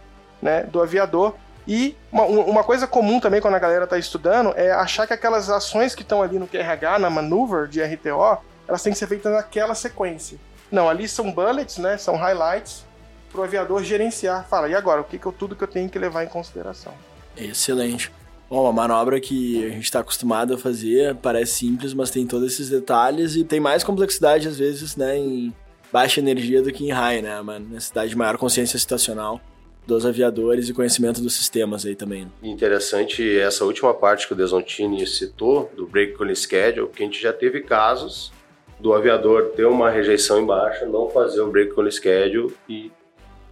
né, 0.43 0.65
do 0.65 0.83
aviador 0.83 1.35
e 1.67 1.97
uma, 2.13 2.25
uma, 2.25 2.65
coisa 2.65 2.87
comum 2.87 3.19
também 3.19 3.41
quando 3.41 3.55
a 3.55 3.59
galera 3.59 3.85
está 3.85 3.99
estudando 3.99 4.53
é 4.55 4.71
achar 4.71 5.07
que 5.07 5.15
aquelas 5.15 5.49
ações 5.49 5.95
que 5.95 6.03
estão 6.03 6.23
ali 6.23 6.39
no 6.39 6.47
QRH, 6.47 6.99
na 6.99 7.09
maneuver 7.09 7.67
de 7.67 7.83
RTO, 7.83 8.39
elas 8.69 8.83
têm 8.83 8.93
que 8.93 8.99
ser 8.99 9.07
feitas 9.07 9.33
naquela 9.33 9.75
sequência. 9.75 10.39
Não, 10.71 10.89
ali 10.89 11.09
são 11.09 11.33
bullets, 11.33 11.79
né? 11.79 11.97
São 11.97 12.17
highlights 12.17 12.85
para 13.31 13.41
o 13.41 13.45
aviador 13.45 13.83
gerenciar. 13.83 14.47
Fala, 14.47 14.69
e 14.69 14.75
agora? 14.75 15.01
O 15.01 15.05
que, 15.05 15.19
que 15.19 15.27
eu, 15.27 15.33
tudo 15.33 15.57
que 15.57 15.65
eu 15.65 15.69
tenho 15.69 15.89
que 15.89 15.99
levar 15.99 16.25
em 16.25 16.29
consideração? 16.29 16.93
Excelente. 17.37 18.13
Bom, 18.51 18.67
a 18.67 18.73
manobra 18.73 19.19
que 19.19 19.65
a 19.67 19.71
gente 19.71 19.85
está 19.85 20.01
acostumado 20.01 20.55
a 20.55 20.59
fazer 20.59 21.15
parece 21.17 21.53
simples, 21.53 21.95
mas 21.95 22.11
tem 22.11 22.27
todos 22.27 22.53
esses 22.53 22.69
detalhes 22.69 23.37
e 23.37 23.45
tem 23.45 23.59
mais 23.59 23.83
complexidade 23.83 24.47
às 24.47 24.59
vezes, 24.59 24.97
né, 24.97 25.17
em 25.17 25.53
baixa 25.91 26.21
energia 26.21 26.61
do 26.61 26.71
que 26.71 26.85
em 26.85 26.93
high, 26.93 27.23
né, 27.23 27.41
uma 27.41 27.59
necessidade 27.59 28.11
de 28.11 28.17
maior 28.17 28.37
consciência 28.37 28.79
situacional 28.79 29.41
dos 29.87 30.07
aviadores 30.07 30.69
e 30.69 30.75
conhecimento 30.75 31.21
dos 31.21 31.35
sistemas 31.35 31.85
aí 31.85 31.95
também. 31.95 32.31
Interessante 32.43 33.39
essa 33.39 33.65
última 33.65 33.93
parte 33.93 34.27
que 34.27 34.33
o 34.33 34.37
Desontini 34.37 35.07
citou, 35.07 35.71
do 35.77 35.87
Break 35.87 36.15
Cooling 36.15 36.35
Schedule, 36.35 36.89
que 36.89 37.03
a 37.03 37.07
gente 37.07 37.21
já 37.21 37.33
teve 37.33 37.61
casos 37.61 38.33
do 38.81 38.93
aviador 38.93 39.53
ter 39.57 39.67
uma 39.67 39.91
rejeição 39.91 40.41
em 40.41 40.47
baixa, 40.47 40.87
não 40.87 41.09
fazer 41.09 41.41
o 41.41 41.51
Break 41.51 41.73
Cooling 41.75 41.91
Schedule 41.91 42.55
e 42.69 42.91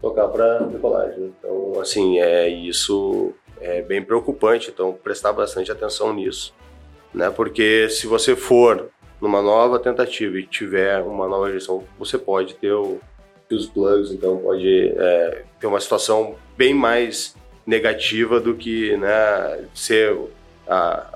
tocar 0.00 0.28
para 0.28 0.60
decolagem. 0.60 1.32
Então, 1.38 1.80
assim, 1.80 2.18
é 2.18 2.48
isso 2.48 3.32
é 3.60 3.80
bem 3.80 4.02
preocupante, 4.02 4.70
então 4.70 4.92
prestar 4.92 5.32
bastante 5.32 5.70
atenção 5.70 6.12
nisso, 6.12 6.52
né? 7.14 7.30
Porque 7.30 7.88
se 7.88 8.08
você 8.08 8.34
for 8.34 8.90
numa 9.20 9.40
nova 9.40 9.78
tentativa 9.78 10.36
e 10.36 10.46
tiver 10.46 11.00
uma 11.00 11.28
nova 11.28 11.46
rejeição, 11.46 11.84
você 11.96 12.18
pode 12.18 12.54
ter 12.54 12.72
o 12.72 12.98
os 13.54 13.66
plugs, 13.66 14.10
então 14.10 14.36
pode 14.38 14.92
é, 14.96 15.44
ter 15.60 15.66
uma 15.66 15.80
situação 15.80 16.34
bem 16.56 16.74
mais 16.74 17.34
negativa 17.66 18.40
do 18.40 18.54
que 18.54 18.96
né, 18.96 19.64
ser 19.74 20.16
a, 20.68 21.06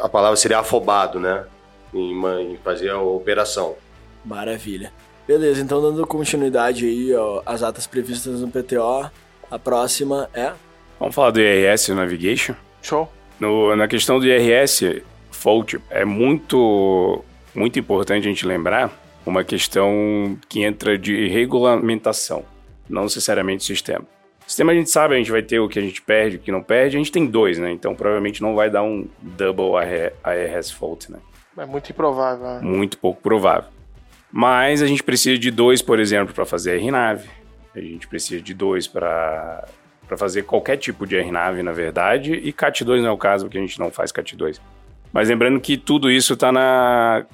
a 0.00 0.08
palavra 0.08 0.36
seria 0.36 0.58
afobado, 0.58 1.18
né, 1.18 1.44
em, 1.92 2.12
em 2.52 2.56
fazer 2.58 2.90
a 2.90 3.00
operação. 3.00 3.76
Maravilha. 4.24 4.92
Beleza, 5.26 5.62
então 5.62 5.80
dando 5.80 6.06
continuidade 6.06 6.86
aí 6.86 7.14
ó, 7.14 7.42
às 7.46 7.62
atas 7.62 7.86
previstas 7.86 8.40
no 8.40 8.48
PTO, 8.48 9.10
a 9.50 9.58
próxima 9.58 10.28
é. 10.34 10.52
Vamos 10.98 11.14
falar 11.14 11.30
do 11.30 11.40
IRS 11.40 11.92
Navigation? 11.94 12.54
Show. 12.82 13.10
No, 13.38 13.74
na 13.74 13.88
questão 13.88 14.18
do 14.18 14.26
IRS 14.26 15.02
Fault, 15.30 15.80
é 15.88 16.04
muito, 16.04 17.24
muito 17.54 17.78
importante 17.78 18.26
a 18.26 18.30
gente 18.30 18.46
lembrar 18.46 18.99
uma 19.24 19.44
questão 19.44 20.38
que 20.48 20.62
entra 20.62 20.96
de 20.96 21.28
regulamentação, 21.28 22.44
não 22.88 23.04
necessariamente 23.04 23.64
sistema. 23.64 24.04
Sistema 24.46 24.72
a 24.72 24.74
gente 24.74 24.90
sabe, 24.90 25.14
a 25.14 25.18
gente 25.18 25.30
vai 25.30 25.42
ter 25.42 25.60
o 25.60 25.68
que 25.68 25.78
a 25.78 25.82
gente 25.82 26.02
perde, 26.02 26.36
o 26.36 26.40
que 26.40 26.50
não 26.50 26.62
perde, 26.62 26.96
a 26.96 26.98
gente 26.98 27.12
tem 27.12 27.24
dois, 27.24 27.58
né? 27.58 27.70
Então 27.70 27.94
provavelmente 27.94 28.42
não 28.42 28.54
vai 28.54 28.68
dar 28.68 28.82
um 28.82 29.06
double 29.20 29.76
ARS 30.24 30.72
fault, 30.72 31.10
né? 31.10 31.18
É 31.56 31.66
muito 31.66 31.90
improvável. 31.90 32.46
Né? 32.46 32.60
Muito 32.62 32.98
pouco 32.98 33.20
provável. 33.20 33.70
Mas 34.32 34.82
a 34.82 34.86
gente 34.86 35.02
precisa 35.02 35.38
de 35.38 35.50
dois, 35.50 35.82
por 35.82 36.00
exemplo, 36.00 36.34
para 36.34 36.44
fazer 36.44 36.78
RNAV. 36.78 37.26
A 37.74 37.80
gente 37.80 38.08
precisa 38.08 38.40
de 38.42 38.54
dois 38.54 38.86
para 38.88 39.68
para 40.08 40.16
fazer 40.16 40.42
qualquer 40.42 40.76
tipo 40.76 41.06
de 41.06 41.16
RNAV, 41.16 41.62
na 41.62 41.70
verdade, 41.70 42.34
e 42.34 42.52
CAT2 42.52 43.00
não 43.00 43.10
é 43.10 43.12
o 43.12 43.16
caso, 43.16 43.44
porque 43.44 43.58
a 43.58 43.60
gente 43.60 43.78
não 43.78 43.92
faz 43.92 44.10
CAT2. 44.10 44.58
Mas 45.12 45.28
lembrando 45.28 45.60
que 45.60 45.76
tudo 45.76 46.10
isso 46.10 46.32
está 46.32 46.50
na 46.50 47.24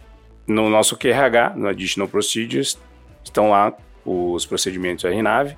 no 0.47 0.69
nosso 0.69 0.97
QRH, 0.97 1.55
no 1.57 1.69
Additional 1.69 2.09
Procedures, 2.09 2.79
estão 3.25 3.51
lá 3.51 3.73
os 4.05 4.47
procedimentos 4.47 5.05
RNAV 5.05 5.57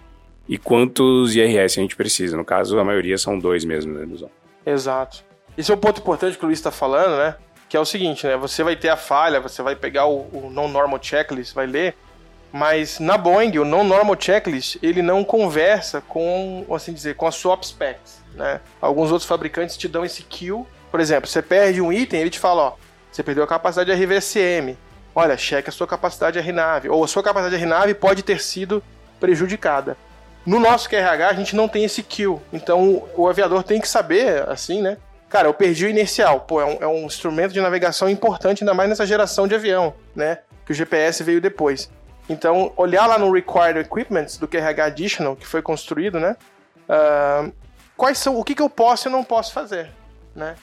e 0.49 0.57
quantos 0.57 1.35
IRS 1.35 1.79
a 1.79 1.83
gente 1.83 1.95
precisa. 1.95 2.37
No 2.37 2.45
caso, 2.45 2.79
a 2.79 2.85
maioria 2.85 3.19
são 3.19 3.39
dois 3.39 3.65
mesmo, 3.65 3.93
né, 3.93 4.05
Luzão? 4.05 4.31
Exato. 4.65 5.23
Esse 5.57 5.71
é 5.71 5.75
um 5.75 5.79
ponto 5.79 6.01
importante 6.01 6.39
que 6.39 6.45
o 6.45 6.47
Luiz 6.47 6.59
está 6.59 6.71
falando, 6.71 7.19
né? 7.19 7.37
Que 7.69 7.77
é 7.77 7.81
o 7.81 7.85
seguinte, 7.85 8.27
né? 8.27 8.37
Você 8.37 8.63
vai 8.63 8.77
ter 8.77 8.89
a 8.89 8.97
falha, 8.97 9.41
você 9.41 9.63
vai 9.63 9.77
pegar 9.77 10.07
o, 10.07 10.21
o 10.33 10.51
non-normal 10.51 10.99
checklist, 11.03 11.53
vai 11.53 11.67
ler, 11.67 11.95
mas 12.51 12.99
na 12.99 13.19
Boeing, 13.19 13.59
o 13.59 13.65
non-normal 13.65 14.17
checklist, 14.19 14.79
ele 14.83 15.03
não 15.03 15.23
conversa 15.23 16.01
com, 16.01 16.65
assim 16.71 16.93
dizer, 16.93 17.15
com 17.15 17.27
a 17.27 17.31
swap 17.31 17.63
specs, 17.63 18.23
né? 18.35 18.61
Alguns 18.81 19.13
outros 19.13 19.29
fabricantes 19.29 19.77
te 19.77 19.87
dão 19.87 20.05
esse 20.05 20.23
kill. 20.23 20.67
Por 20.91 21.01
exemplo, 21.01 21.29
você 21.29 21.43
perde 21.43 21.83
um 21.83 21.93
item, 21.93 22.21
ele 22.21 22.31
te 22.31 22.39
fala, 22.39 22.63
ó, 22.63 22.73
você 23.11 23.23
perdeu 23.23 23.45
a 23.45 23.47
capacidade 23.47 23.95
de 23.95 24.05
RVSM. 24.05 24.77
Olha, 25.15 25.37
cheque 25.37 25.69
a 25.69 25.73
sua 25.73 25.87
capacidade 25.87 26.41
de 26.41 26.49
RNAV. 26.49 26.89
Ou 26.89 27.03
a 27.03 27.09
sua 27.09 27.23
capacidade 27.23 27.57
de 27.57 27.63
RNAV 27.65 27.95
pode 27.95 28.23
ter 28.23 28.41
sido 28.41 28.83
prejudicada. 29.19 29.97
No 30.47 30.59
nosso 30.61 30.89
QRH, 30.89 31.29
a 31.29 31.35
gente 31.35 31.57
não 31.57 31.69
tem 31.69 31.85
esse 31.85 32.03
kill. 32.03 32.41
Então, 32.53 33.09
o 33.17 33.29
aviador 33.29 33.63
tem 33.63 33.81
que 33.81 33.89
saber, 33.89 34.49
assim, 34.49 34.81
né? 34.81 34.97
Cara, 35.29 35.49
eu 35.49 35.53
perdi 35.53 35.85
o 35.85 35.91
inercial. 35.91 36.41
Pô, 36.41 36.61
é 36.61 36.65
um, 36.65 36.79
é 36.81 36.87
um 36.87 37.05
instrumento 37.05 37.53
de 37.53 37.61
navegação 37.61 38.09
importante, 38.09 38.63
ainda 38.63 38.73
mais 38.73 38.89
nessa 38.89 39.05
geração 39.05 39.47
de 39.47 39.55
avião, 39.55 39.95
né? 40.15 40.39
Que 40.65 40.73
o 40.73 40.75
GPS 40.75 41.23
veio 41.23 41.41
depois. 41.41 41.91
Então, 42.29 42.73
olhar 42.77 43.07
lá 43.07 43.19
no 43.19 43.33
Required 43.33 43.81
Equipments 43.81 44.39
do 44.39 44.47
QRH 44.47 44.85
Additional, 44.85 45.37
que 45.37 45.47
foi 45.47 45.61
construído, 45.61 46.19
né? 46.19 46.37
Uh, 46.89 47.53
quais 47.97 48.19
são, 48.19 48.39
o 48.39 48.45
que, 48.45 48.55
que 48.55 48.63
eu 48.63 48.71
posso 48.71 49.09
e 49.09 49.13
não 49.13 49.25
posso 49.25 49.53
fazer, 49.53 49.91
né? 50.35 50.55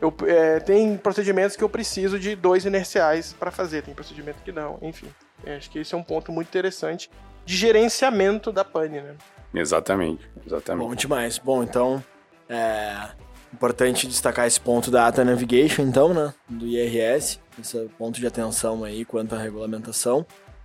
Eu, 0.00 0.14
é, 0.26 0.58
tem 0.60 0.96
procedimentos 0.96 1.56
que 1.56 1.62
eu 1.62 1.68
preciso 1.68 2.18
de 2.18 2.34
dois 2.34 2.64
inerciais 2.64 3.34
para 3.34 3.50
fazer, 3.50 3.82
tem 3.82 3.94
procedimento 3.94 4.38
que 4.42 4.50
não, 4.50 4.78
enfim. 4.80 5.08
É, 5.44 5.56
acho 5.56 5.70
que 5.70 5.78
esse 5.78 5.94
é 5.94 5.98
um 5.98 6.02
ponto 6.02 6.32
muito 6.32 6.48
interessante 6.48 7.10
de 7.44 7.56
gerenciamento 7.56 8.50
da 8.50 8.64
pane, 8.64 9.00
né? 9.00 9.14
Exatamente, 9.54 10.28
exatamente. 10.46 10.88
Bom 10.88 10.94
demais. 10.94 11.38
Bom, 11.38 11.62
então, 11.62 12.02
é 12.48 13.10
importante 13.52 14.06
destacar 14.06 14.46
esse 14.46 14.60
ponto 14.60 14.90
da 14.90 15.06
ATA 15.06 15.24
Navigation, 15.24 15.82
então, 15.82 16.14
né, 16.14 16.32
do 16.48 16.66
IRS, 16.66 17.40
esse 17.60 17.78
ponto 17.98 18.18
de 18.18 18.26
atenção 18.26 18.84
aí 18.84 19.04
quanto 19.04 19.34
à 19.34 19.38
regulamentação. 19.38 20.24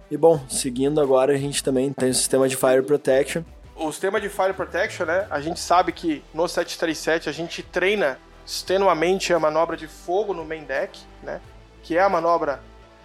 E 0.10 0.16
bom, 0.16 0.40
seguindo 0.48 1.02
agora, 1.02 1.34
a 1.34 1.38
gente 1.38 1.64
também 1.64 1.92
tem 1.92 2.10
o 2.10 2.14
sistema 2.14 2.48
de 2.48 2.56
Fire 2.56 2.84
Protection. 2.84 3.44
O 3.76 3.92
sistema 3.92 4.22
de 4.22 4.30
Fire 4.30 4.54
Protection, 4.54 5.06
né, 5.06 5.28
a 5.30 5.42
gente 5.42 5.60
sabe 5.60 5.92
que 5.92 6.24
no 6.34 6.48
737 6.48 7.28
a 7.28 7.32
gente 7.32 7.64
treina 7.64 8.18
extenuamente 8.46 9.34
a 9.34 9.40
manobra 9.40 9.76
de 9.76 9.88
fogo 9.88 10.34
no 10.34 10.46
main 10.46 10.64
deck, 10.64 11.00
né? 11.24 11.42
Que 11.82 11.98
é 11.98 12.02
a 12.02 12.10
manobra, 12.10 12.62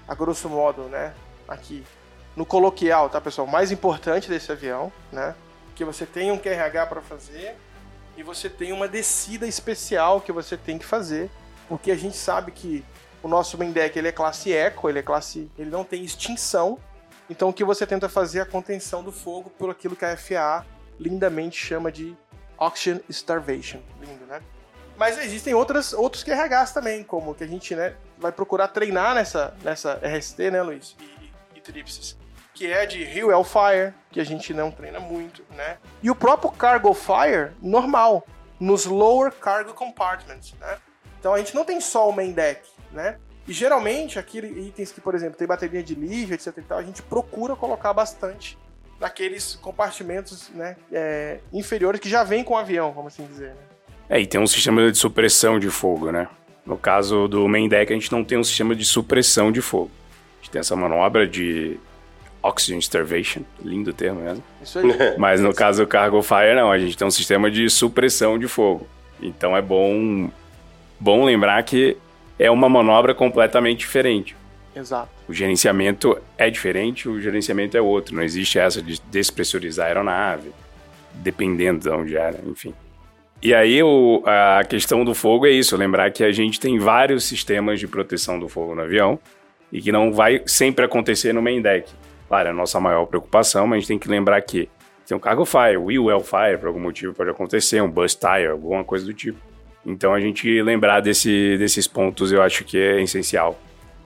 a 0.07 0.15
grosso 0.15 0.49
modo, 0.49 0.83
né? 0.83 1.15
Aqui 1.49 1.85
no 2.37 2.45
coloquial, 2.45 3.09
tá, 3.09 3.21
pessoal? 3.21 3.47
Mais 3.47 3.73
importante 3.73 4.29
desse 4.29 4.53
avião, 4.53 4.93
né? 5.11 5.35
Que 5.75 5.85
você 5.85 6.05
tem 6.05 6.31
um 6.31 6.39
QRH 6.39 6.87
para 6.87 7.01
fazer 7.01 7.57
e 8.17 8.23
você 8.23 8.51
tem 8.51 8.73
uma 8.73 8.87
descida 8.87 9.47
especial 9.47 10.21
que 10.21 10.31
você 10.31 10.57
tem 10.57 10.79
que 10.79 10.85
fazer, 10.85 11.31
porque 11.69 11.91
a 11.91 11.97
gente 11.97 12.17
sabe 12.17 12.53
que 12.53 12.85
o 13.23 13.29
nosso 13.29 13.57
main 13.57 13.73
deck 13.73 13.99
ele 13.99 14.09
é 14.09 14.13
classe 14.13 14.53
eco, 14.53 14.89
ele 14.89 14.99
é 14.99 15.03
classe, 15.03 15.51
ele 15.59 15.71
não 15.71 15.85
tem 15.85 16.05
extinção. 16.05 16.79
Então 17.29 17.49
o 17.49 17.53
que 17.53 17.65
você 17.65 17.87
tenta 17.87 18.09
fazer 18.09 18.41
é 18.41 18.43
a 18.43 18.47
contenção 18.47 19.03
do 19.03 19.13
fogo 19.13 19.51
por 19.51 19.71
aquilo 19.71 19.97
que 19.97 20.05
a 20.05 20.17
FAA 20.17 20.67
lindamente 20.99 21.57
chama 21.57 21.91
de 21.91 22.17
Oxygen 22.59 23.01
Starvation. 23.09 23.81
Lindo, 24.01 24.27
né? 24.27 24.43
Mas 25.01 25.17
existem 25.17 25.55
outras, 25.55 25.95
outros 25.95 26.23
QRHs 26.23 26.73
também, 26.75 27.03
como 27.03 27.35
que 27.35 27.43
a 27.43 27.47
gente 27.47 27.75
né, 27.75 27.95
vai 28.19 28.31
procurar 28.31 28.69
treinar 28.69 29.15
nessa, 29.15 29.55
nessa 29.65 29.95
RST, 29.95 30.51
né, 30.51 30.61
Luiz? 30.61 30.95
E, 31.01 31.33
e 31.57 31.61
Tripsis. 31.63 32.19
Que 32.53 32.71
é 32.71 32.85
de 32.85 33.03
Hill 33.05 33.31
Fire, 33.43 33.95
que 34.11 34.21
a 34.21 34.25
gente 34.25 34.53
não 34.53 34.71
treina 34.71 35.01
muito, 35.01 35.43
né? 35.53 35.79
E 36.03 36.11
o 36.11 36.15
próprio 36.15 36.53
Cargo 36.53 36.93
Fire, 36.93 37.53
normal, 37.63 38.27
nos 38.61 38.85
Lower 38.85 39.33
Cargo 39.33 39.73
Compartments, 39.73 40.53
né? 40.61 40.77
Então 41.19 41.33
a 41.33 41.39
gente 41.39 41.55
não 41.55 41.65
tem 41.65 41.81
só 41.81 42.07
o 42.07 42.13
main 42.13 42.33
deck, 42.33 42.69
né? 42.93 43.17
E 43.49 43.55
geralmente, 43.55 44.19
aqueles 44.19 44.67
itens 44.67 44.93
que, 44.93 45.01
por 45.01 45.15
exemplo, 45.15 45.39
tem 45.39 45.49
bateria 45.49 45.83
de 45.83 45.95
lixo, 45.95 46.35
etc 46.35 46.59
e 46.59 46.63
tal, 46.63 46.77
a 46.77 46.83
gente 46.83 47.01
procura 47.01 47.57
colocar 47.57 47.95
bastante 47.95 48.59
naqueles 49.01 49.55
compartimentos 49.55 50.51
né, 50.51 50.77
é, 50.93 51.41
inferiores 51.51 51.99
que 52.03 52.09
já 52.11 52.23
vem 52.23 52.45
com 52.45 52.53
o 52.53 52.59
avião, 52.59 52.93
vamos 52.93 53.15
assim 53.15 53.27
dizer, 53.27 53.55
né? 53.55 53.71
É, 54.11 54.21
e 54.21 54.27
tem 54.27 54.41
um 54.41 54.47
sistema 54.47 54.91
de 54.91 54.99
supressão 54.99 55.61
de 55.61 55.71
fogo, 55.71 56.11
né? 56.11 56.27
No 56.67 56.77
caso 56.77 57.29
do 57.29 57.47
main 57.49 57.69
deck, 57.69 57.93
a 57.93 57.95
gente 57.95 58.11
não 58.11 58.25
tem 58.25 58.37
um 58.37 58.43
sistema 58.43 58.75
de 58.75 58.85
supressão 58.85 59.53
de 59.53 59.63
fogo. 59.63 59.91
A 60.35 60.43
gente 60.43 60.51
tem 60.51 60.59
essa 60.59 60.75
manobra 60.75 61.29
de 61.29 61.79
Oxygen 62.43 62.81
Starvation, 62.81 63.43
lindo 63.65 63.93
termo 63.93 64.21
mesmo. 64.21 64.43
Isso 64.61 64.81
aí. 64.81 64.85
Mas 65.17 65.41
no 65.41 65.55
caso 65.55 65.85
do 65.85 65.87
Cargo 65.87 66.21
Fire, 66.23 66.57
não, 66.57 66.73
a 66.73 66.79
gente 66.79 66.97
tem 66.97 67.07
um 67.07 67.11
sistema 67.11 67.49
de 67.49 67.71
supressão 67.71 68.37
de 68.37 68.49
fogo. 68.49 68.89
Então 69.23 69.57
é 69.57 69.63
bom, 69.63 70.29
bom 70.99 71.25
lembrar 71.25 71.63
que 71.63 71.97
é 72.37 72.51
uma 72.51 72.69
manobra 72.69 73.15
completamente 73.15 73.79
diferente. 73.79 74.37
Exato. 74.75 75.09
O 75.29 75.33
gerenciamento 75.33 76.21
é 76.37 76.51
diferente, 76.51 77.09
o 77.09 77.21
gerenciamento 77.21 77.77
é 77.77 77.81
outro. 77.81 78.17
Não 78.17 78.25
existe 78.25 78.59
essa 78.59 78.83
de 78.83 79.01
despressurizar 79.11 79.87
a 79.87 79.89
aeronave, 79.89 80.51
dependendo 81.15 81.81
de 81.81 81.91
onde 81.91 82.17
era, 82.17 82.41
enfim. 82.45 82.75
E 83.43 83.55
aí 83.55 83.83
o, 83.83 84.23
a 84.27 84.63
questão 84.65 85.03
do 85.03 85.15
fogo 85.15 85.47
é 85.47 85.51
isso, 85.51 85.75
lembrar 85.75 86.11
que 86.11 86.23
a 86.23 86.31
gente 86.31 86.61
tem 86.61 86.79
vários 86.79 87.25
sistemas 87.25 87.81
de 87.81 87.89
proteção 87.89 88.39
do 88.39 88.49
fogo 88.49 88.75
no 88.75 88.83
avião 88.83 89.19
e 89.73 89.81
que 89.81 89.91
não 89.91 90.13
vai 90.13 90.43
sempre 90.45 90.85
acontecer 90.85 91.33
no 91.33 91.41
main 91.41 91.63
deck. 91.63 91.91
Claro, 92.29 92.49
é 92.49 92.51
a 92.51 92.55
nossa 92.55 92.79
maior 92.79 93.07
preocupação, 93.07 93.67
mas 93.67 93.77
a 93.77 93.81
gente 93.81 93.89
tem 93.89 93.99
que 93.99 94.09
lembrar 94.09 94.41
que 94.43 94.69
tem 95.07 95.17
um 95.17 95.21
cargo 95.21 95.45
fire, 95.47 95.79
wheel 95.79 96.05
well 96.05 96.21
fire, 96.21 96.59
por 96.59 96.69
algum 96.69 96.81
motivo 96.81 97.15
pode 97.15 97.31
acontecer, 97.31 97.81
um 97.81 97.91
bust 97.91 98.21
tire, 98.21 98.49
alguma 98.49 98.85
coisa 98.85 99.07
do 99.07 99.15
tipo. 99.15 99.39
Então 99.87 100.13
a 100.13 100.21
gente 100.21 100.61
lembrar 100.63 101.01
desse, 101.01 101.57
desses 101.57 101.89
pontos 101.89 102.31
eu 102.31 102.43
acho 102.43 102.63
que 102.63 102.77
é 102.77 103.01
essencial 103.03 103.59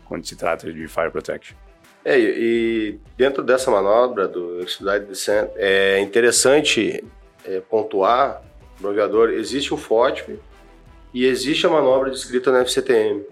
quando 0.06 0.24
se 0.24 0.36
trata 0.36 0.72
de 0.72 0.86
fire 0.86 1.10
protection. 1.10 1.56
É, 2.04 2.18
e 2.18 2.98
dentro 3.16 3.42
dessa 3.42 3.70
manobra 3.70 4.28
do 4.28 4.60
Extrudite 4.62 5.06
Descent, 5.06 5.50
é 5.56 5.98
interessante 6.00 7.02
é, 7.44 7.60
pontuar, 7.60 8.42
no 8.80 8.90
aviador, 8.90 9.30
existe 9.30 9.72
o 9.72 9.76
FOTP 9.76 10.38
e 11.12 11.26
existe 11.26 11.66
a 11.66 11.70
manobra 11.70 12.10
descrita 12.10 12.50
no 12.50 12.58
FCTM. 12.58 13.24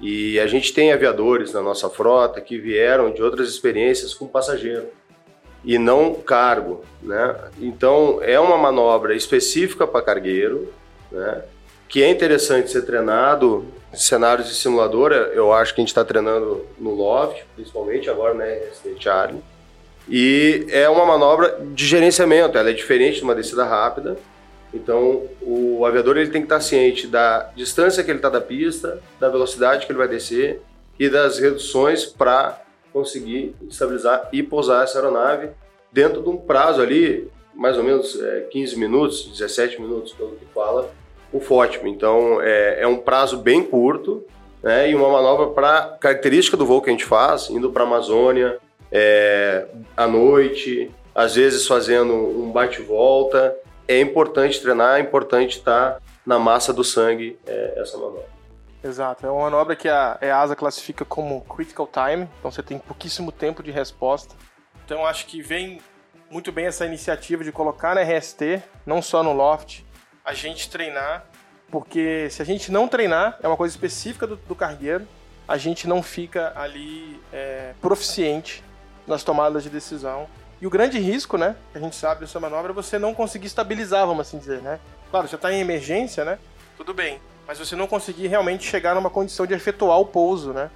E 0.00 0.40
a 0.40 0.46
gente 0.46 0.72
tem 0.72 0.92
aviadores 0.92 1.52
na 1.52 1.60
nossa 1.60 1.90
frota 1.90 2.40
que 2.40 2.58
vieram 2.58 3.12
de 3.12 3.22
outras 3.22 3.48
experiências 3.48 4.14
com 4.14 4.26
passageiro 4.26 4.86
e 5.64 5.78
não 5.78 6.14
cargo, 6.14 6.82
né? 7.02 7.36
Então 7.60 8.18
é 8.22 8.40
uma 8.40 8.56
manobra 8.56 9.14
específica 9.14 9.86
para 9.86 10.02
cargueiro, 10.02 10.72
né? 11.12 11.42
Que 11.88 12.02
é 12.02 12.08
interessante 12.08 12.70
ser 12.70 12.82
treinado 12.82 13.66
cenários 13.92 14.48
de 14.48 14.54
simulador. 14.54 15.12
Eu 15.12 15.52
acho 15.52 15.74
que 15.74 15.80
a 15.80 15.82
gente 15.82 15.88
está 15.88 16.04
treinando 16.04 16.64
no 16.78 16.94
Loft, 16.94 17.42
principalmente 17.54 18.08
agora, 18.08 18.34
né? 18.34 18.58
Charlie. 18.98 19.42
E 20.08 20.66
é 20.70 20.88
uma 20.88 21.04
manobra 21.04 21.60
de 21.72 21.86
gerenciamento. 21.86 22.56
Ela 22.56 22.70
é 22.70 22.72
diferente 22.72 23.18
de 23.18 23.24
uma 23.24 23.34
descida 23.34 23.64
rápida. 23.64 24.16
Então 24.72 25.24
o 25.42 25.84
aviador 25.84 26.16
ele 26.16 26.30
tem 26.30 26.42
que 26.42 26.46
estar 26.46 26.60
ciente 26.60 27.06
da 27.06 27.50
distância 27.56 28.04
que 28.04 28.10
ele 28.10 28.18
está 28.18 28.28
da 28.28 28.40
pista, 28.40 29.00
da 29.18 29.28
velocidade 29.28 29.86
que 29.86 29.92
ele 29.92 29.98
vai 29.98 30.08
descer 30.08 30.62
e 30.98 31.08
das 31.08 31.38
reduções 31.38 32.04
para 32.04 32.62
conseguir 32.92 33.54
estabilizar 33.68 34.28
e 34.32 34.42
pousar 34.42 34.84
essa 34.84 34.98
aeronave 34.98 35.50
dentro 35.92 36.22
de 36.22 36.28
um 36.28 36.36
prazo 36.36 36.80
ali, 36.80 37.28
mais 37.54 37.76
ou 37.76 37.84
menos 37.84 38.20
é, 38.20 38.46
15 38.50 38.78
minutos, 38.78 39.26
17 39.26 39.80
minutos, 39.80 40.12
pelo 40.12 40.32
que 40.32 40.44
fala 40.54 40.90
o 41.32 41.40
FOTM. 41.40 41.88
Então 41.88 42.40
é, 42.40 42.82
é 42.82 42.86
um 42.86 42.96
prazo 42.96 43.38
bem 43.38 43.62
curto 43.62 44.24
né, 44.62 44.90
e 44.90 44.94
uma 44.94 45.08
manobra 45.08 45.46
para 45.48 45.96
característica 46.00 46.56
do 46.56 46.66
voo 46.66 46.82
que 46.82 46.90
a 46.90 46.92
gente 46.92 47.04
faz, 47.04 47.48
indo 47.50 47.70
para 47.70 47.82
a 47.82 47.86
Amazônia 47.86 48.58
é, 48.92 49.66
à 49.96 50.06
noite, 50.06 50.90
às 51.14 51.34
vezes 51.34 51.66
fazendo 51.66 52.14
um 52.14 52.50
bate-volta. 52.50 53.56
É 53.90 54.00
importante 54.00 54.60
treinar, 54.60 54.98
é 54.98 55.00
importante 55.00 55.58
estar 55.58 56.00
na 56.24 56.38
massa 56.38 56.72
do 56.72 56.84
sangue 56.84 57.36
é, 57.44 57.74
essa 57.76 57.98
manobra. 57.98 58.22
Exato, 58.84 59.26
é 59.26 59.30
uma 59.30 59.42
manobra 59.42 59.74
que 59.74 59.88
a 59.88 60.16
EASA 60.22 60.54
classifica 60.54 61.04
como 61.04 61.40
critical 61.40 61.88
time, 61.88 62.28
então 62.38 62.52
você 62.52 62.62
tem 62.62 62.78
pouquíssimo 62.78 63.32
tempo 63.32 63.64
de 63.64 63.72
resposta. 63.72 64.36
Então 64.84 65.04
acho 65.04 65.26
que 65.26 65.42
vem 65.42 65.80
muito 66.30 66.52
bem 66.52 66.66
essa 66.66 66.86
iniciativa 66.86 67.42
de 67.42 67.50
colocar 67.50 67.96
na 67.96 68.02
RST, 68.02 68.62
não 68.86 69.02
só 69.02 69.24
no 69.24 69.32
Loft, 69.32 69.82
a 70.24 70.34
gente 70.34 70.70
treinar, 70.70 71.26
porque 71.68 72.28
se 72.30 72.40
a 72.40 72.44
gente 72.44 72.70
não 72.70 72.86
treinar, 72.86 73.40
é 73.42 73.48
uma 73.48 73.56
coisa 73.56 73.74
específica 73.74 74.24
do, 74.24 74.36
do 74.36 74.54
cargueiro, 74.54 75.04
a 75.48 75.56
gente 75.56 75.88
não 75.88 76.00
fica 76.00 76.52
ali 76.54 77.20
é, 77.32 77.74
proficiente 77.80 78.62
nas 79.04 79.24
tomadas 79.24 79.64
de 79.64 79.68
decisão. 79.68 80.28
E 80.60 80.66
o 80.66 80.70
grande 80.70 80.98
risco, 80.98 81.38
né, 81.38 81.56
que 81.72 81.78
a 81.78 81.80
gente 81.80 81.96
sabe 81.96 82.20
dessa 82.20 82.38
manobra 82.38 82.72
é 82.72 82.74
você 82.74 82.98
não 82.98 83.14
conseguir 83.14 83.46
estabilizar, 83.46 84.06
vamos 84.06 84.26
assim 84.26 84.38
dizer, 84.38 84.60
né? 84.60 84.78
Claro, 85.10 85.26
você 85.26 85.36
está 85.36 85.52
em 85.52 85.60
emergência, 85.60 86.24
né? 86.24 86.38
Tudo 86.76 86.92
bem 86.92 87.20
mas 87.50 87.58
você 87.58 87.74
não 87.74 87.88
conseguir 87.88 88.28
realmente 88.28 88.64
chegar 88.64 88.94
numa 88.94 89.10
condição 89.10 89.44
de 89.44 89.52
efetuar 89.52 89.98
o 89.98 90.06
pouso, 90.06 90.52
né? 90.52 90.70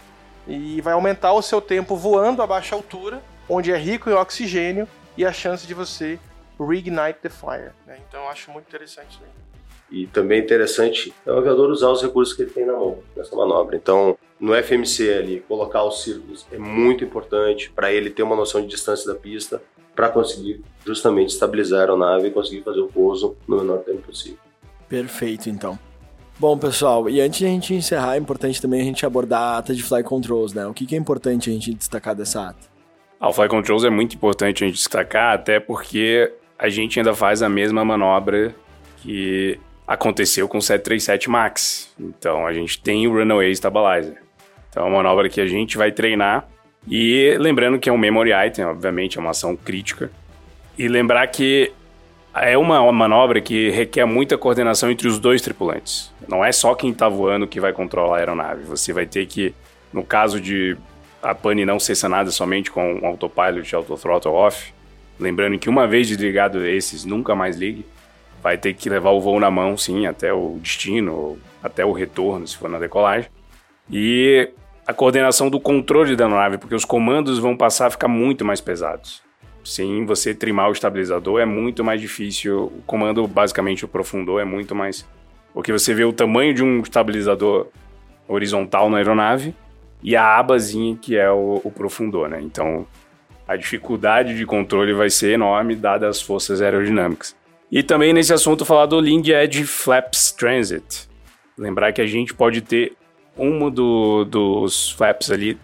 E 0.45 0.81
vai 0.81 0.93
aumentar 0.93 1.33
o 1.33 1.41
seu 1.41 1.61
tempo 1.61 1.95
voando 1.95 2.43
a 2.43 2.47
baixa 2.49 2.75
altura, 2.75 3.23
onde 3.49 3.71
é 3.71 3.76
rico 3.76 4.11
em 4.11 4.12
oxigênio 4.12 4.88
e 5.17 5.25
a 5.25 5.33
chance 5.33 5.69
de 5.69 5.73
você 5.73 6.19
reignite 6.59 7.21
the 7.23 7.29
fire. 7.29 7.71
Né? 7.87 8.00
Então 8.09 8.29
acho 8.29 8.50
muito 8.50 8.67
interessante 8.67 9.12
isso 9.12 9.21
aí. 9.23 10.00
E 10.00 10.09
também 10.09 10.41
interessante 10.41 11.14
é 11.25 11.31
o 11.31 11.38
aviador 11.38 11.71
usar 11.71 11.91
os 11.91 12.03
recursos 12.03 12.35
que 12.35 12.43
ele 12.43 12.50
tem 12.50 12.67
na 12.67 12.73
mão 12.73 12.99
nessa 13.14 13.37
manobra. 13.37 13.76
Então, 13.76 14.19
no 14.41 14.61
FMC 14.61 15.12
ali, 15.12 15.45
colocar 15.47 15.85
os 15.85 16.03
círculos 16.03 16.45
é 16.50 16.59
muito 16.59 17.05
importante 17.05 17.71
para 17.71 17.93
ele 17.93 18.11
ter 18.11 18.25
uma 18.25 18.35
noção 18.35 18.61
de 18.61 18.67
distância 18.67 19.07
da 19.07 19.17
pista 19.17 19.62
para 19.95 20.09
conseguir 20.09 20.63
justamente 20.85 21.31
estabilizar 21.31 21.81
a 21.81 21.83
aeronave 21.83 22.29
e 22.29 22.31
conseguir 22.31 22.62
fazer 22.62 22.81
o 22.81 22.88
pouso 22.88 23.37
no 23.47 23.57
menor 23.57 23.79
tempo 23.79 24.03
possível. 24.03 24.38
Perfeito, 24.88 25.49
então. 25.49 25.79
Bom, 26.38 26.59
pessoal, 26.59 27.09
e 27.09 27.21
antes 27.21 27.38
de 27.38 27.47
a 27.47 27.49
gente 27.49 27.75
encerrar, 27.75 28.16
é 28.16 28.18
importante 28.18 28.61
também 28.61 28.81
a 28.81 28.85
gente 28.85 29.07
abordar 29.07 29.40
a 29.40 29.59
ata 29.59 29.75
de 29.75 29.83
Fly 29.83 30.03
Controls, 30.03 30.53
né? 30.53 30.66
O 30.66 30.75
que, 30.75 30.85
que 30.85 30.95
é 30.95 30.99
importante 30.99 31.49
a 31.49 31.53
gente 31.53 31.73
destacar 31.73 32.14
dessa 32.14 32.49
ata? 32.49 32.75
Ah, 33.21 33.29
o 33.29 33.33
Fly 33.33 33.49
Controls 33.49 33.85
é 33.85 33.90
muito 33.90 34.16
importante 34.16 34.64
a 34.64 34.66
gente 34.66 34.77
destacar, 34.77 35.35
até 35.35 35.61
porque 35.61 36.33
a 36.59 36.68
gente 36.68 36.99
ainda 36.99 37.14
faz 37.14 37.40
a 37.40 37.49
mesma 37.49 37.85
manobra 37.85 38.55
que 38.99 39.59
aconteceu 39.87 40.49
com 40.49 40.59
o 40.59 40.62
737 40.62 41.31
MAX. 41.31 41.95
Então 41.99 42.47
a 42.47 42.53
gente 42.53 42.81
tem 42.83 43.07
o 43.07 43.12
Runaway 43.12 43.51
Stabilizer. 43.53 44.21
Então 44.68 44.85
é 44.85 44.87
uma 44.87 45.03
manobra 45.03 45.29
que 45.29 45.40
a 45.40 45.47
gente 45.47 45.77
vai 45.77 45.92
treinar. 45.92 46.49
E 46.87 47.37
lembrando 47.38 47.79
que 47.79 47.88
é 47.88 47.92
um 47.92 47.99
memory 47.99 48.31
item, 48.47 48.66
obviamente, 48.66 49.18
é 49.18 49.20
uma 49.20 49.31
ação 49.31 49.57
crítica. 49.57 50.11
E 50.77 50.88
lembrar 50.88 51.27
que 51.29 51.73
é 52.35 52.59
uma, 52.59 52.90
manobra 52.92 53.40
que 53.40 53.70
requer 53.70 54.05
muita 54.05 54.37
coordenação 54.37 54.90
entre 54.90 55.07
os 55.07 55.18
dois 55.18 55.40
tripulantes. 55.40 56.12
Não 56.29 56.44
é 56.44 56.51
só 56.51 56.75
quem 56.75 56.90
está 56.90 57.09
voando 57.09 57.47
que 57.47 57.61
vai 57.61 57.73
controlar 57.73 58.16
a 58.16 58.18
aeronave. 58.18 58.64
Você 58.64 58.92
vai 58.92 59.07
ter 59.07 59.27
que, 59.27 59.55
no 59.92 60.03
caso 60.03 60.40
de 60.40 60.77
a 61.23 61.35
pane 61.35 61.64
não 61.64 61.79
ser 61.79 61.94
sanada 61.94 62.31
somente 62.31 62.70
com 62.70 62.97
um 62.97 63.07
autopilot 63.07 63.75
autothrottle 63.75 64.35
off, 64.35 64.75
lembrando 65.18 65.59
que 65.59 65.70
uma 65.70 65.87
vez 65.87 66.09
desligado 66.09 66.66
esses, 66.66 67.05
nunca 67.05 67.35
mais 67.35 67.57
ligue, 67.57 67.87
vai 68.42 68.59
ter 68.59 68.75
que 68.75 68.90
levar 68.90 69.11
o 69.11 69.20
voo 69.20 69.40
na 69.40 69.51
mão, 69.51 69.75
sim, 69.77 70.05
até 70.05 70.33
o 70.33 70.59
destino, 70.61 71.38
até 71.62 71.83
o 71.83 71.92
retorno, 71.92 72.47
se 72.47 72.57
for 72.57 72.68
na 72.68 72.79
decolagem. 72.79 73.31
E 73.90 74.51
a 74.87 74.92
coordenação 74.92 75.49
do 75.49 75.59
controle 75.59 76.14
da 76.14 76.29
nave, 76.29 76.59
porque 76.59 76.75
os 76.75 76.85
comandos 76.85 77.38
vão 77.38 77.57
passar 77.57 77.87
a 77.87 77.90
ficar 77.90 78.09
muito 78.09 78.44
mais 78.44 78.61
pesados. 78.61 79.23
Sim, 79.64 80.05
você 80.05 80.35
trimar 80.35 80.68
o 80.68 80.73
estabilizador 80.73 81.40
é 81.40 81.47
muito 81.47 81.83
mais 81.83 82.01
difícil. 82.01 82.64
O 82.64 82.83
comando, 82.87 83.27
basicamente, 83.27 83.85
o 83.85 83.88
profundor 83.88 84.40
é 84.40 84.44
muito 84.44 84.75
mais. 84.75 85.07
Porque 85.55 85.73
você 85.73 85.94
vê 85.94 86.05
o 86.05 86.12
tamanho 86.12 86.53
de 86.53 86.62
um 86.62 86.81
estabilizador 86.81 87.68
horizontal 88.29 88.90
na 88.90 88.99
aeronave 88.99 89.55
e 90.03 90.14
a 90.14 90.38
abazinha 90.38 90.97
que 91.01 91.16
é 91.16 91.31
o, 91.31 91.62
o 91.64 91.70
profundor, 91.70 92.29
né? 92.29 92.40
Então, 92.42 92.87
a 93.49 93.57
dificuldade 93.57 94.37
de 94.37 94.44
controle 94.44 94.92
vai 94.92 95.09
ser 95.09 95.33
enorme, 95.33 95.75
dadas 95.75 96.16
as 96.16 96.23
forças 96.23 96.61
aerodinâmicas. 96.61 97.35
E 97.73 97.83
também 97.83 98.12
nesse 98.12 98.33
assunto 98.33 98.64
falar 98.64 98.87
do 98.87 99.01
Lean 99.01 99.23
Edge 99.25 99.64
Flaps 99.64 100.31
Transit. 100.33 101.09
Lembrar 101.57 101.92
que 101.92 102.03
a 102.03 102.07
gente 102.07 102.35
pode 102.35 102.61
ter 102.61 102.92
um 103.37 103.70
do, 103.70 104.25
dos 104.25 104.90
flaps 104.92 105.31
ali 105.31 105.59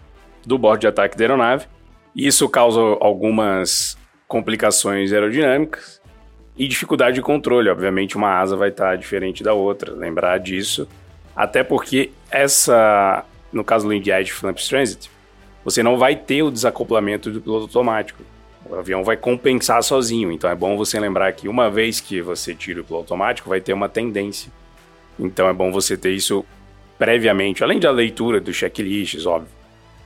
do 0.45 0.57
bordo 0.57 0.81
de 0.81 0.87
ataque 0.87 1.17
da 1.17 1.23
aeronave 1.23 1.67
isso 2.15 2.47
causa 2.49 2.79
algumas 2.99 3.97
complicações 4.27 5.13
aerodinâmicas 5.13 6.01
e 6.57 6.67
dificuldade 6.67 7.15
de 7.15 7.21
controle. 7.21 7.69
Obviamente, 7.69 8.17
uma 8.17 8.37
asa 8.39 8.55
vai 8.55 8.69
estar 8.69 8.97
diferente 8.97 9.43
da 9.43 9.53
outra, 9.53 9.93
lembrar 9.93 10.37
disso. 10.37 10.87
Até 11.35 11.63
porque 11.63 12.11
essa, 12.29 13.23
no 13.51 13.63
caso 13.63 13.87
do 13.87 13.93
Edge 13.93 14.31
Flaps 14.31 14.67
Transit, 14.67 15.09
você 15.63 15.81
não 15.81 15.97
vai 15.97 16.15
ter 16.15 16.43
o 16.43 16.51
desacoplamento 16.51 17.31
do 17.31 17.39
piloto 17.39 17.63
automático. 17.63 18.23
O 18.65 18.75
avião 18.75 19.03
vai 19.03 19.15
compensar 19.15 19.81
sozinho, 19.81 20.31
então 20.31 20.49
é 20.49 20.55
bom 20.55 20.77
você 20.77 20.99
lembrar 20.99 21.31
que 21.31 21.47
uma 21.47 21.69
vez 21.69 21.99
que 21.99 22.21
você 22.21 22.53
tira 22.53 22.81
o 22.81 22.83
piloto 22.83 23.13
automático, 23.13 23.49
vai 23.49 23.61
ter 23.61 23.73
uma 23.73 23.87
tendência. 23.87 24.51
Então 25.17 25.47
é 25.47 25.53
bom 25.53 25.71
você 25.71 25.95
ter 25.97 26.11
isso 26.11 26.45
previamente, 27.01 27.63
além 27.63 27.79
da 27.79 27.89
leitura 27.89 28.39
dos 28.39 28.55
checklists, 28.55 29.25
óbvio. 29.25 29.49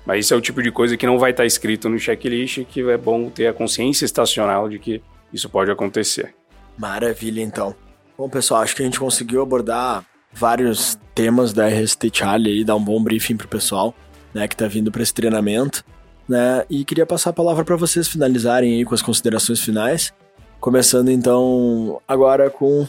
Mas 0.05 0.23
isso 0.23 0.34
é 0.34 0.38
o 0.38 0.39
tipo 0.39 0.63
de 0.63 0.71
coisa 0.71 0.95
que 0.95 1.05
não 1.05 1.19
vai 1.19 1.31
estar 1.31 1.45
escrito 1.45 1.89
no 1.89 1.99
checklist, 1.99 2.63
que 2.63 2.89
é 2.89 2.95
bom 2.95 3.29
ter 3.29 3.47
a 3.47 3.53
consciência 3.53 4.05
estacional 4.05 4.69
de 4.69 4.79
que 4.79 5.01
isso 5.34 5.49
pode 5.49 5.69
acontecer. 5.69 6.34
Maravilha, 6.77 7.41
então. 7.41 7.75
Bom, 8.17 8.29
pessoal, 8.29 8.62
acho 8.62 8.73
que 8.73 8.81
a 8.81 8.86
gente 8.86 8.97
conseguiu 8.97 9.41
abordar 9.41 10.05
vários 10.31 10.97
temas 11.13 11.51
da 11.51 11.67
RST 11.67 12.12
Charlie 12.13 12.62
e 12.62 12.63
dar 12.63 12.77
um 12.77 12.84
bom 12.84 13.03
briefing 13.03 13.36
pro 13.36 13.49
pessoal, 13.49 13.93
né, 14.34 14.47
que 14.47 14.55
tá 14.55 14.65
vindo 14.65 14.89
para 14.89 15.03
esse 15.03 15.13
treinamento, 15.13 15.84
né? 16.29 16.63
E 16.69 16.86
queria 16.86 17.05
passar 17.05 17.31
a 17.31 17.34
palavra 17.34 17.65
para 17.65 17.75
vocês 17.75 18.08
finalizarem 18.08 18.73
aí 18.73 18.86
com 18.86 18.95
as 18.95 19.01
considerações 19.01 19.60
finais, 19.60 20.13
começando 20.62 21.12
então 21.12 22.01
agora 22.08 22.49
com 22.49 22.88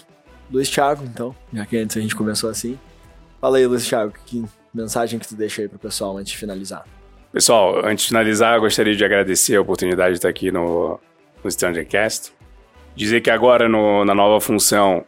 Luiz 0.49 0.71
Thiago, 0.71 1.03
então, 1.03 1.35
já 1.53 1.67
que 1.67 1.77
antes 1.77 1.97
a 1.97 2.01
gente 2.01 2.15
começou 2.15 2.49
assim. 2.49 2.79
Fala 3.47 3.59
aí, 3.59 3.65
Luiz 3.65 3.87
Thiago, 3.87 4.13
que 4.27 4.45
mensagem 4.75 5.21
que 5.21 5.29
tu 5.29 5.37
deixa 5.37 5.63
aí 5.63 5.69
pro 5.69 5.79
pessoal 5.79 6.19
antes 6.19 6.33
de 6.33 6.39
finalizar? 6.39 6.85
Pessoal, 7.33 7.87
antes 7.87 8.03
de 8.03 8.09
finalizar, 8.09 8.59
gostaria 8.59 8.97
de 8.97 9.05
agradecer 9.05 9.55
a 9.55 9.61
oportunidade 9.61 10.15
de 10.15 10.19
estar 10.19 10.29
aqui 10.29 10.51
no, 10.51 10.99
no 11.45 11.49
Strangercast. 11.49 12.33
Dizer 12.97 13.21
que 13.21 13.31
agora, 13.31 13.69
no, 13.69 14.05
na 14.05 14.17
nova 14.17 14.41
função, 14.41 15.05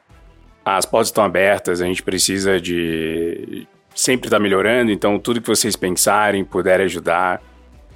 as 0.64 0.87
portas 0.87 1.09
estão 1.09 1.24
abertas, 1.24 1.83
a 1.83 1.87
gente 1.87 2.01
precisa 2.01 2.61
de 2.61 3.66
sempre 3.92 4.29
estar 4.29 4.38
melhorando, 4.38 4.92
então 4.92 5.18
tudo 5.18 5.40
que 5.40 5.48
vocês 5.48 5.74
pensarem, 5.74 6.44
puderem 6.44 6.87
ajudar, 6.87 7.42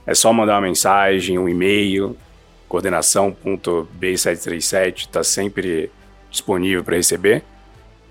é 0.04 0.12
só 0.12 0.32
mandar 0.32 0.54
uma 0.54 0.62
mensagem, 0.62 1.38
um 1.38 1.48
e-mail, 1.48 2.16
coordenação.b737, 2.68 5.02
está 5.02 5.22
sempre 5.22 5.88
disponível 6.28 6.82
para 6.82 6.96
receber. 6.96 7.44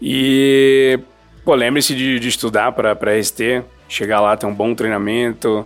E, 0.02 0.98
pô, 1.44 1.56
lembre-se 1.56 1.96
de, 1.96 2.20
de 2.20 2.28
estudar 2.28 2.72
para 2.72 3.24
ST, 3.24 3.64
chegar 3.88 4.22
lá, 4.22 4.36
ter 4.38 4.46
um 4.46 4.54
bom 4.54 4.74
treinamento, 4.74 5.66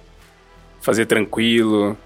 fazer 0.82 1.06
tranquilo, 1.06 1.98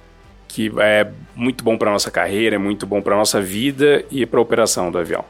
que 0.47 0.71
é 0.79 1.11
muito 1.35 1.63
bom 1.63 1.77
para 1.77 1.91
nossa 1.91 2.09
carreira, 2.09 2.55
é 2.55 2.59
muito 2.59 2.85
bom 2.85 3.01
para 3.01 3.15
nossa 3.15 3.41
vida 3.41 4.03
e 4.09 4.25
para 4.25 4.39
a 4.39 4.41
operação 4.41 4.91
do 4.91 4.97
avião. 4.97 5.23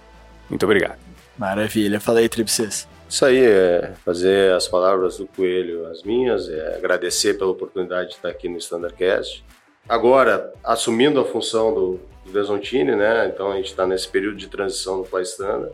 Muito 0.49 0.63
obrigado. 0.63 0.97
Maravilha. 1.37 1.99
Falei, 1.99 2.27
Tripsis. 2.27 2.87
Isso 3.07 3.25
aí, 3.25 3.43
é 3.43 3.93
fazer 4.05 4.53
as 4.53 4.67
palavras 4.67 5.17
do 5.17 5.25
Coelho 5.25 5.87
as 5.87 6.03
minhas, 6.03 6.47
é 6.47 6.75
agradecer 6.75 7.37
pela 7.37 7.49
oportunidade 7.49 8.09
de 8.09 8.15
estar 8.15 8.29
aqui 8.29 8.47
no 8.47 8.57
Standardcast. 8.57 9.43
Agora, 9.87 10.53
assumindo 10.63 11.19
a 11.19 11.25
função 11.25 11.73
do, 11.73 11.99
do 12.23 12.31
Desontini, 12.31 12.95
né? 12.95 13.27
Então 13.33 13.51
a 13.51 13.55
gente 13.55 13.69
está 13.69 13.87
nesse 13.87 14.07
período 14.07 14.37
de 14.37 14.47
transição 14.47 14.97
no 14.97 15.03
Fly 15.03 15.23
Standard. 15.23 15.73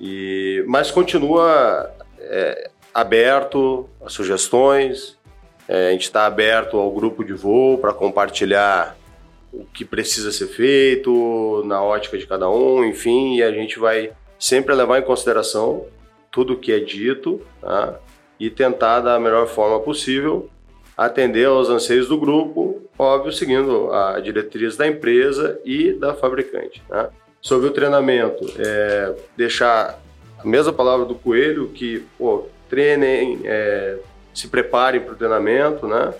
E, 0.00 0.64
mas 0.66 0.90
continua 0.90 1.90
é, 2.18 2.70
aberto 2.94 3.88
a 4.04 4.08
sugestões, 4.08 5.18
é, 5.68 5.88
a 5.88 5.92
gente 5.92 6.02
está 6.02 6.26
aberto 6.26 6.76
ao 6.76 6.90
grupo 6.90 7.22
de 7.24 7.32
voo 7.32 7.78
para 7.78 7.92
compartilhar 7.92 8.96
o 9.52 9.64
que 9.64 9.84
precisa 9.84 10.32
ser 10.32 10.46
feito 10.46 11.62
na 11.66 11.82
ótica 11.82 12.16
de 12.16 12.26
cada 12.26 12.48
um, 12.48 12.84
enfim, 12.84 13.36
e 13.36 13.42
a 13.42 13.52
gente 13.52 13.78
vai 13.78 14.12
sempre 14.38 14.74
levar 14.74 14.98
em 14.98 15.02
consideração 15.02 15.86
tudo 16.30 16.54
o 16.54 16.56
que 16.56 16.72
é 16.72 16.78
dito 16.78 17.40
tá? 17.60 17.98
e 18.38 18.48
tentar 18.48 19.00
da 19.00 19.18
melhor 19.18 19.46
forma 19.48 19.80
possível 19.80 20.48
atender 20.96 21.46
aos 21.46 21.68
anseios 21.68 22.08
do 22.08 22.18
grupo, 22.18 22.82
óbvio, 22.98 23.32
seguindo 23.32 23.92
a 23.92 24.20
diretriz 24.20 24.76
da 24.76 24.86
empresa 24.86 25.58
e 25.64 25.92
da 25.92 26.14
fabricante. 26.14 26.82
Tá? 26.88 27.10
Sobre 27.42 27.68
o 27.68 27.70
treinamento, 27.72 28.44
é, 28.58 29.14
deixar 29.36 29.98
a 30.38 30.46
mesma 30.46 30.72
palavra 30.72 31.06
do 31.06 31.14
Coelho, 31.14 31.68
que 31.68 32.06
pô, 32.18 32.46
treinem, 32.68 33.40
é, 33.44 33.96
se 34.34 34.48
preparem 34.48 35.00
para 35.00 35.12
o 35.14 35.16
treinamento, 35.16 35.86
né? 35.86 36.12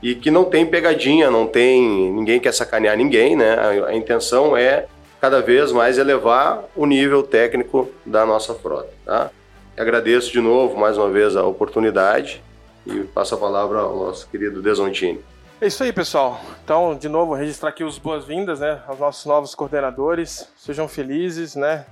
E 0.00 0.14
que 0.14 0.30
não 0.30 0.44
tem 0.44 0.64
pegadinha, 0.64 1.30
não 1.30 1.46
tem 1.46 2.12
ninguém 2.12 2.38
quer 2.38 2.52
sacanear 2.52 2.96
ninguém, 2.96 3.34
né? 3.36 3.54
A, 3.54 3.88
a 3.88 3.94
intenção 3.94 4.56
é 4.56 4.86
cada 5.20 5.40
vez 5.40 5.72
mais 5.72 5.98
elevar 5.98 6.64
o 6.76 6.86
nível 6.86 7.22
técnico 7.22 7.90
da 8.06 8.24
nossa 8.24 8.54
frota, 8.54 8.90
tá? 9.04 9.30
Agradeço 9.76 10.32
de 10.32 10.40
novo 10.40 10.76
mais 10.76 10.96
uma 10.96 11.10
vez 11.10 11.36
a 11.36 11.44
oportunidade 11.44 12.42
e 12.86 13.00
passo 13.00 13.34
a 13.34 13.38
palavra 13.38 13.80
ao 13.80 13.96
nosso 13.96 14.28
querido 14.28 14.62
Desontini. 14.62 15.20
É 15.60 15.66
isso 15.66 15.82
aí, 15.82 15.92
pessoal. 15.92 16.40
Então, 16.62 16.96
de 16.96 17.08
novo, 17.08 17.34
registrar 17.34 17.70
aqui 17.70 17.82
os 17.82 17.98
boas-vindas, 17.98 18.60
né, 18.60 18.80
aos 18.86 19.00
nossos 19.00 19.26
novos 19.26 19.56
coordenadores. 19.56 20.48
Sejam 20.56 20.86
felizes, 20.86 21.56
né? 21.56 21.84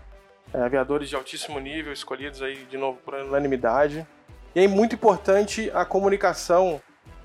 É, 0.54 0.60
aviadores 0.60 1.08
de 1.08 1.16
altíssimo 1.16 1.58
nível, 1.58 1.92
escolhidos 1.92 2.40
aí 2.42 2.64
de 2.70 2.78
novo 2.78 2.98
por 3.04 3.14
unanimidade. 3.14 4.06
E 4.54 4.60
é 4.60 4.68
muito 4.68 4.94
importante 4.94 5.68
a 5.74 5.84
comunicação 5.84 6.80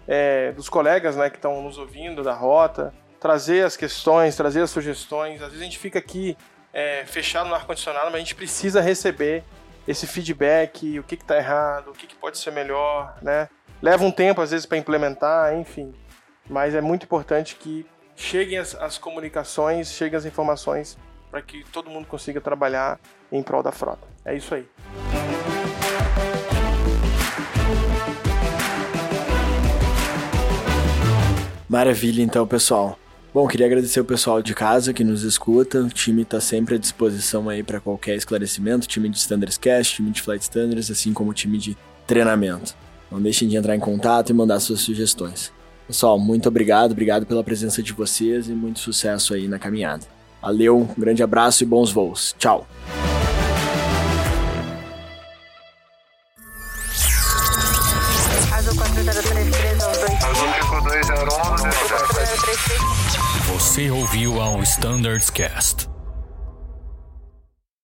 é, 0.08 0.52
dos 0.54 0.68
colegas 0.68 1.16
né, 1.16 1.30
que 1.30 1.36
estão 1.36 1.62
nos 1.62 1.78
ouvindo 1.78 2.24
da 2.24 2.34
rota, 2.34 2.92
trazer 3.20 3.64
as 3.64 3.78
questões, 3.78 4.36
trazer 4.36 4.62
as 4.62 4.72
sugestões. 4.72 5.44
Às 5.44 5.50
vezes 5.50 5.62
a 5.62 5.64
gente 5.66 5.78
fica 5.78 6.00
aqui 6.00 6.36
é, 6.74 7.06
fechado 7.06 7.50
no 7.50 7.54
ar-condicionado, 7.54 8.06
mas 8.06 8.16
a 8.16 8.20
gente 8.20 8.34
precisa 8.34 8.82
receber 8.82 9.44
esse 9.88 10.08
feedback, 10.08 10.98
o 10.98 11.04
que 11.04 11.14
está 11.14 11.38
errado, 11.38 11.92
o 11.92 11.94
que, 11.94 12.08
que, 12.08 12.16
pode 12.16 12.40
ser 12.40 12.52
melhor, 12.52 13.16
né? 13.22 13.48
Leva 13.80 14.04
um 14.04 14.12
tempo, 14.12 14.42
às 14.42 14.50
vezes, 14.50 14.66
para 14.66 14.80
implementar, 14.80 15.56
enfim. 15.56 15.94
Mas 16.50 16.76
é 16.76 16.82
muito 16.82 17.04
importante 17.04 17.56
que 17.56 17.86
cheguem 18.16 18.58
as, 18.58 18.76
as 18.76 18.98
comunicações, 18.98 19.92
cheguem 19.92 20.18
as 20.18 20.26
informações 20.26 20.98
para 21.30 21.42
que 21.42 21.64
todo 21.72 21.90
mundo 21.90 22.06
consiga 22.08 22.42
trabalhar 22.42 23.00
em 23.32 23.42
prol 23.42 23.64
da 23.64 23.72
frota. 23.72 24.06
É 24.26 24.36
isso 24.36 24.54
aí. 24.54 24.68
Maravilha, 31.70 32.22
então, 32.22 32.46
pessoal. 32.46 33.00
Bom, 33.34 33.48
queria 33.48 33.66
agradecer 33.66 34.02
o 34.02 34.04
pessoal 34.04 34.42
de 34.42 34.54
casa 34.54 34.94
que 34.94 35.06
nos 35.06 35.24
escuta. 35.24 35.80
O 35.80 35.90
time 35.90 36.24
está 36.24 36.42
sempre 36.42 36.76
à 36.76 36.78
disposição 36.78 37.48
aí 37.48 37.64
para 37.64 37.80
qualquer 37.80 38.18
esclarecimento. 38.18 38.86
Time 38.86 39.08
de 39.08 39.18
Standards 39.18 39.58
Cast, 39.58 39.96
time 39.96 40.12
de 40.12 40.22
Flight 40.22 40.44
Standards, 40.44 40.92
assim 40.92 41.14
como 41.14 41.32
o 41.32 41.34
time 41.34 41.58
de 41.58 41.78
treinamento. 42.06 42.76
Não 43.10 43.22
deixem 43.22 43.48
de 43.48 43.56
entrar 43.56 43.74
em 43.74 43.80
contato 43.80 44.32
e 44.32 44.34
mandar 44.34 44.60
suas 44.60 44.82
sugestões. 44.82 45.54
Pessoal, 45.92 46.18
muito 46.18 46.48
obrigado, 46.48 46.94
obrigado 46.94 47.26
pela 47.26 47.44
presença 47.44 47.84
de 47.84 47.92
vocês 47.92 48.48
e 48.48 48.54
muito 48.54 48.80
sucesso 48.80 49.34
aí 49.34 49.46
na 49.46 49.60
caminhada. 49.60 50.06
Valeu, 50.42 50.80
um 50.80 50.88
grande 50.98 51.22
abraço 51.22 51.64
e 51.64 51.66
bons 51.66 51.92
voos. 51.92 52.34
Tchau. 52.40 52.66
Você 63.50 63.92
ouviu 63.92 64.42
ao 64.42 64.64
Standards 64.64 65.30
Cast. 65.30 65.91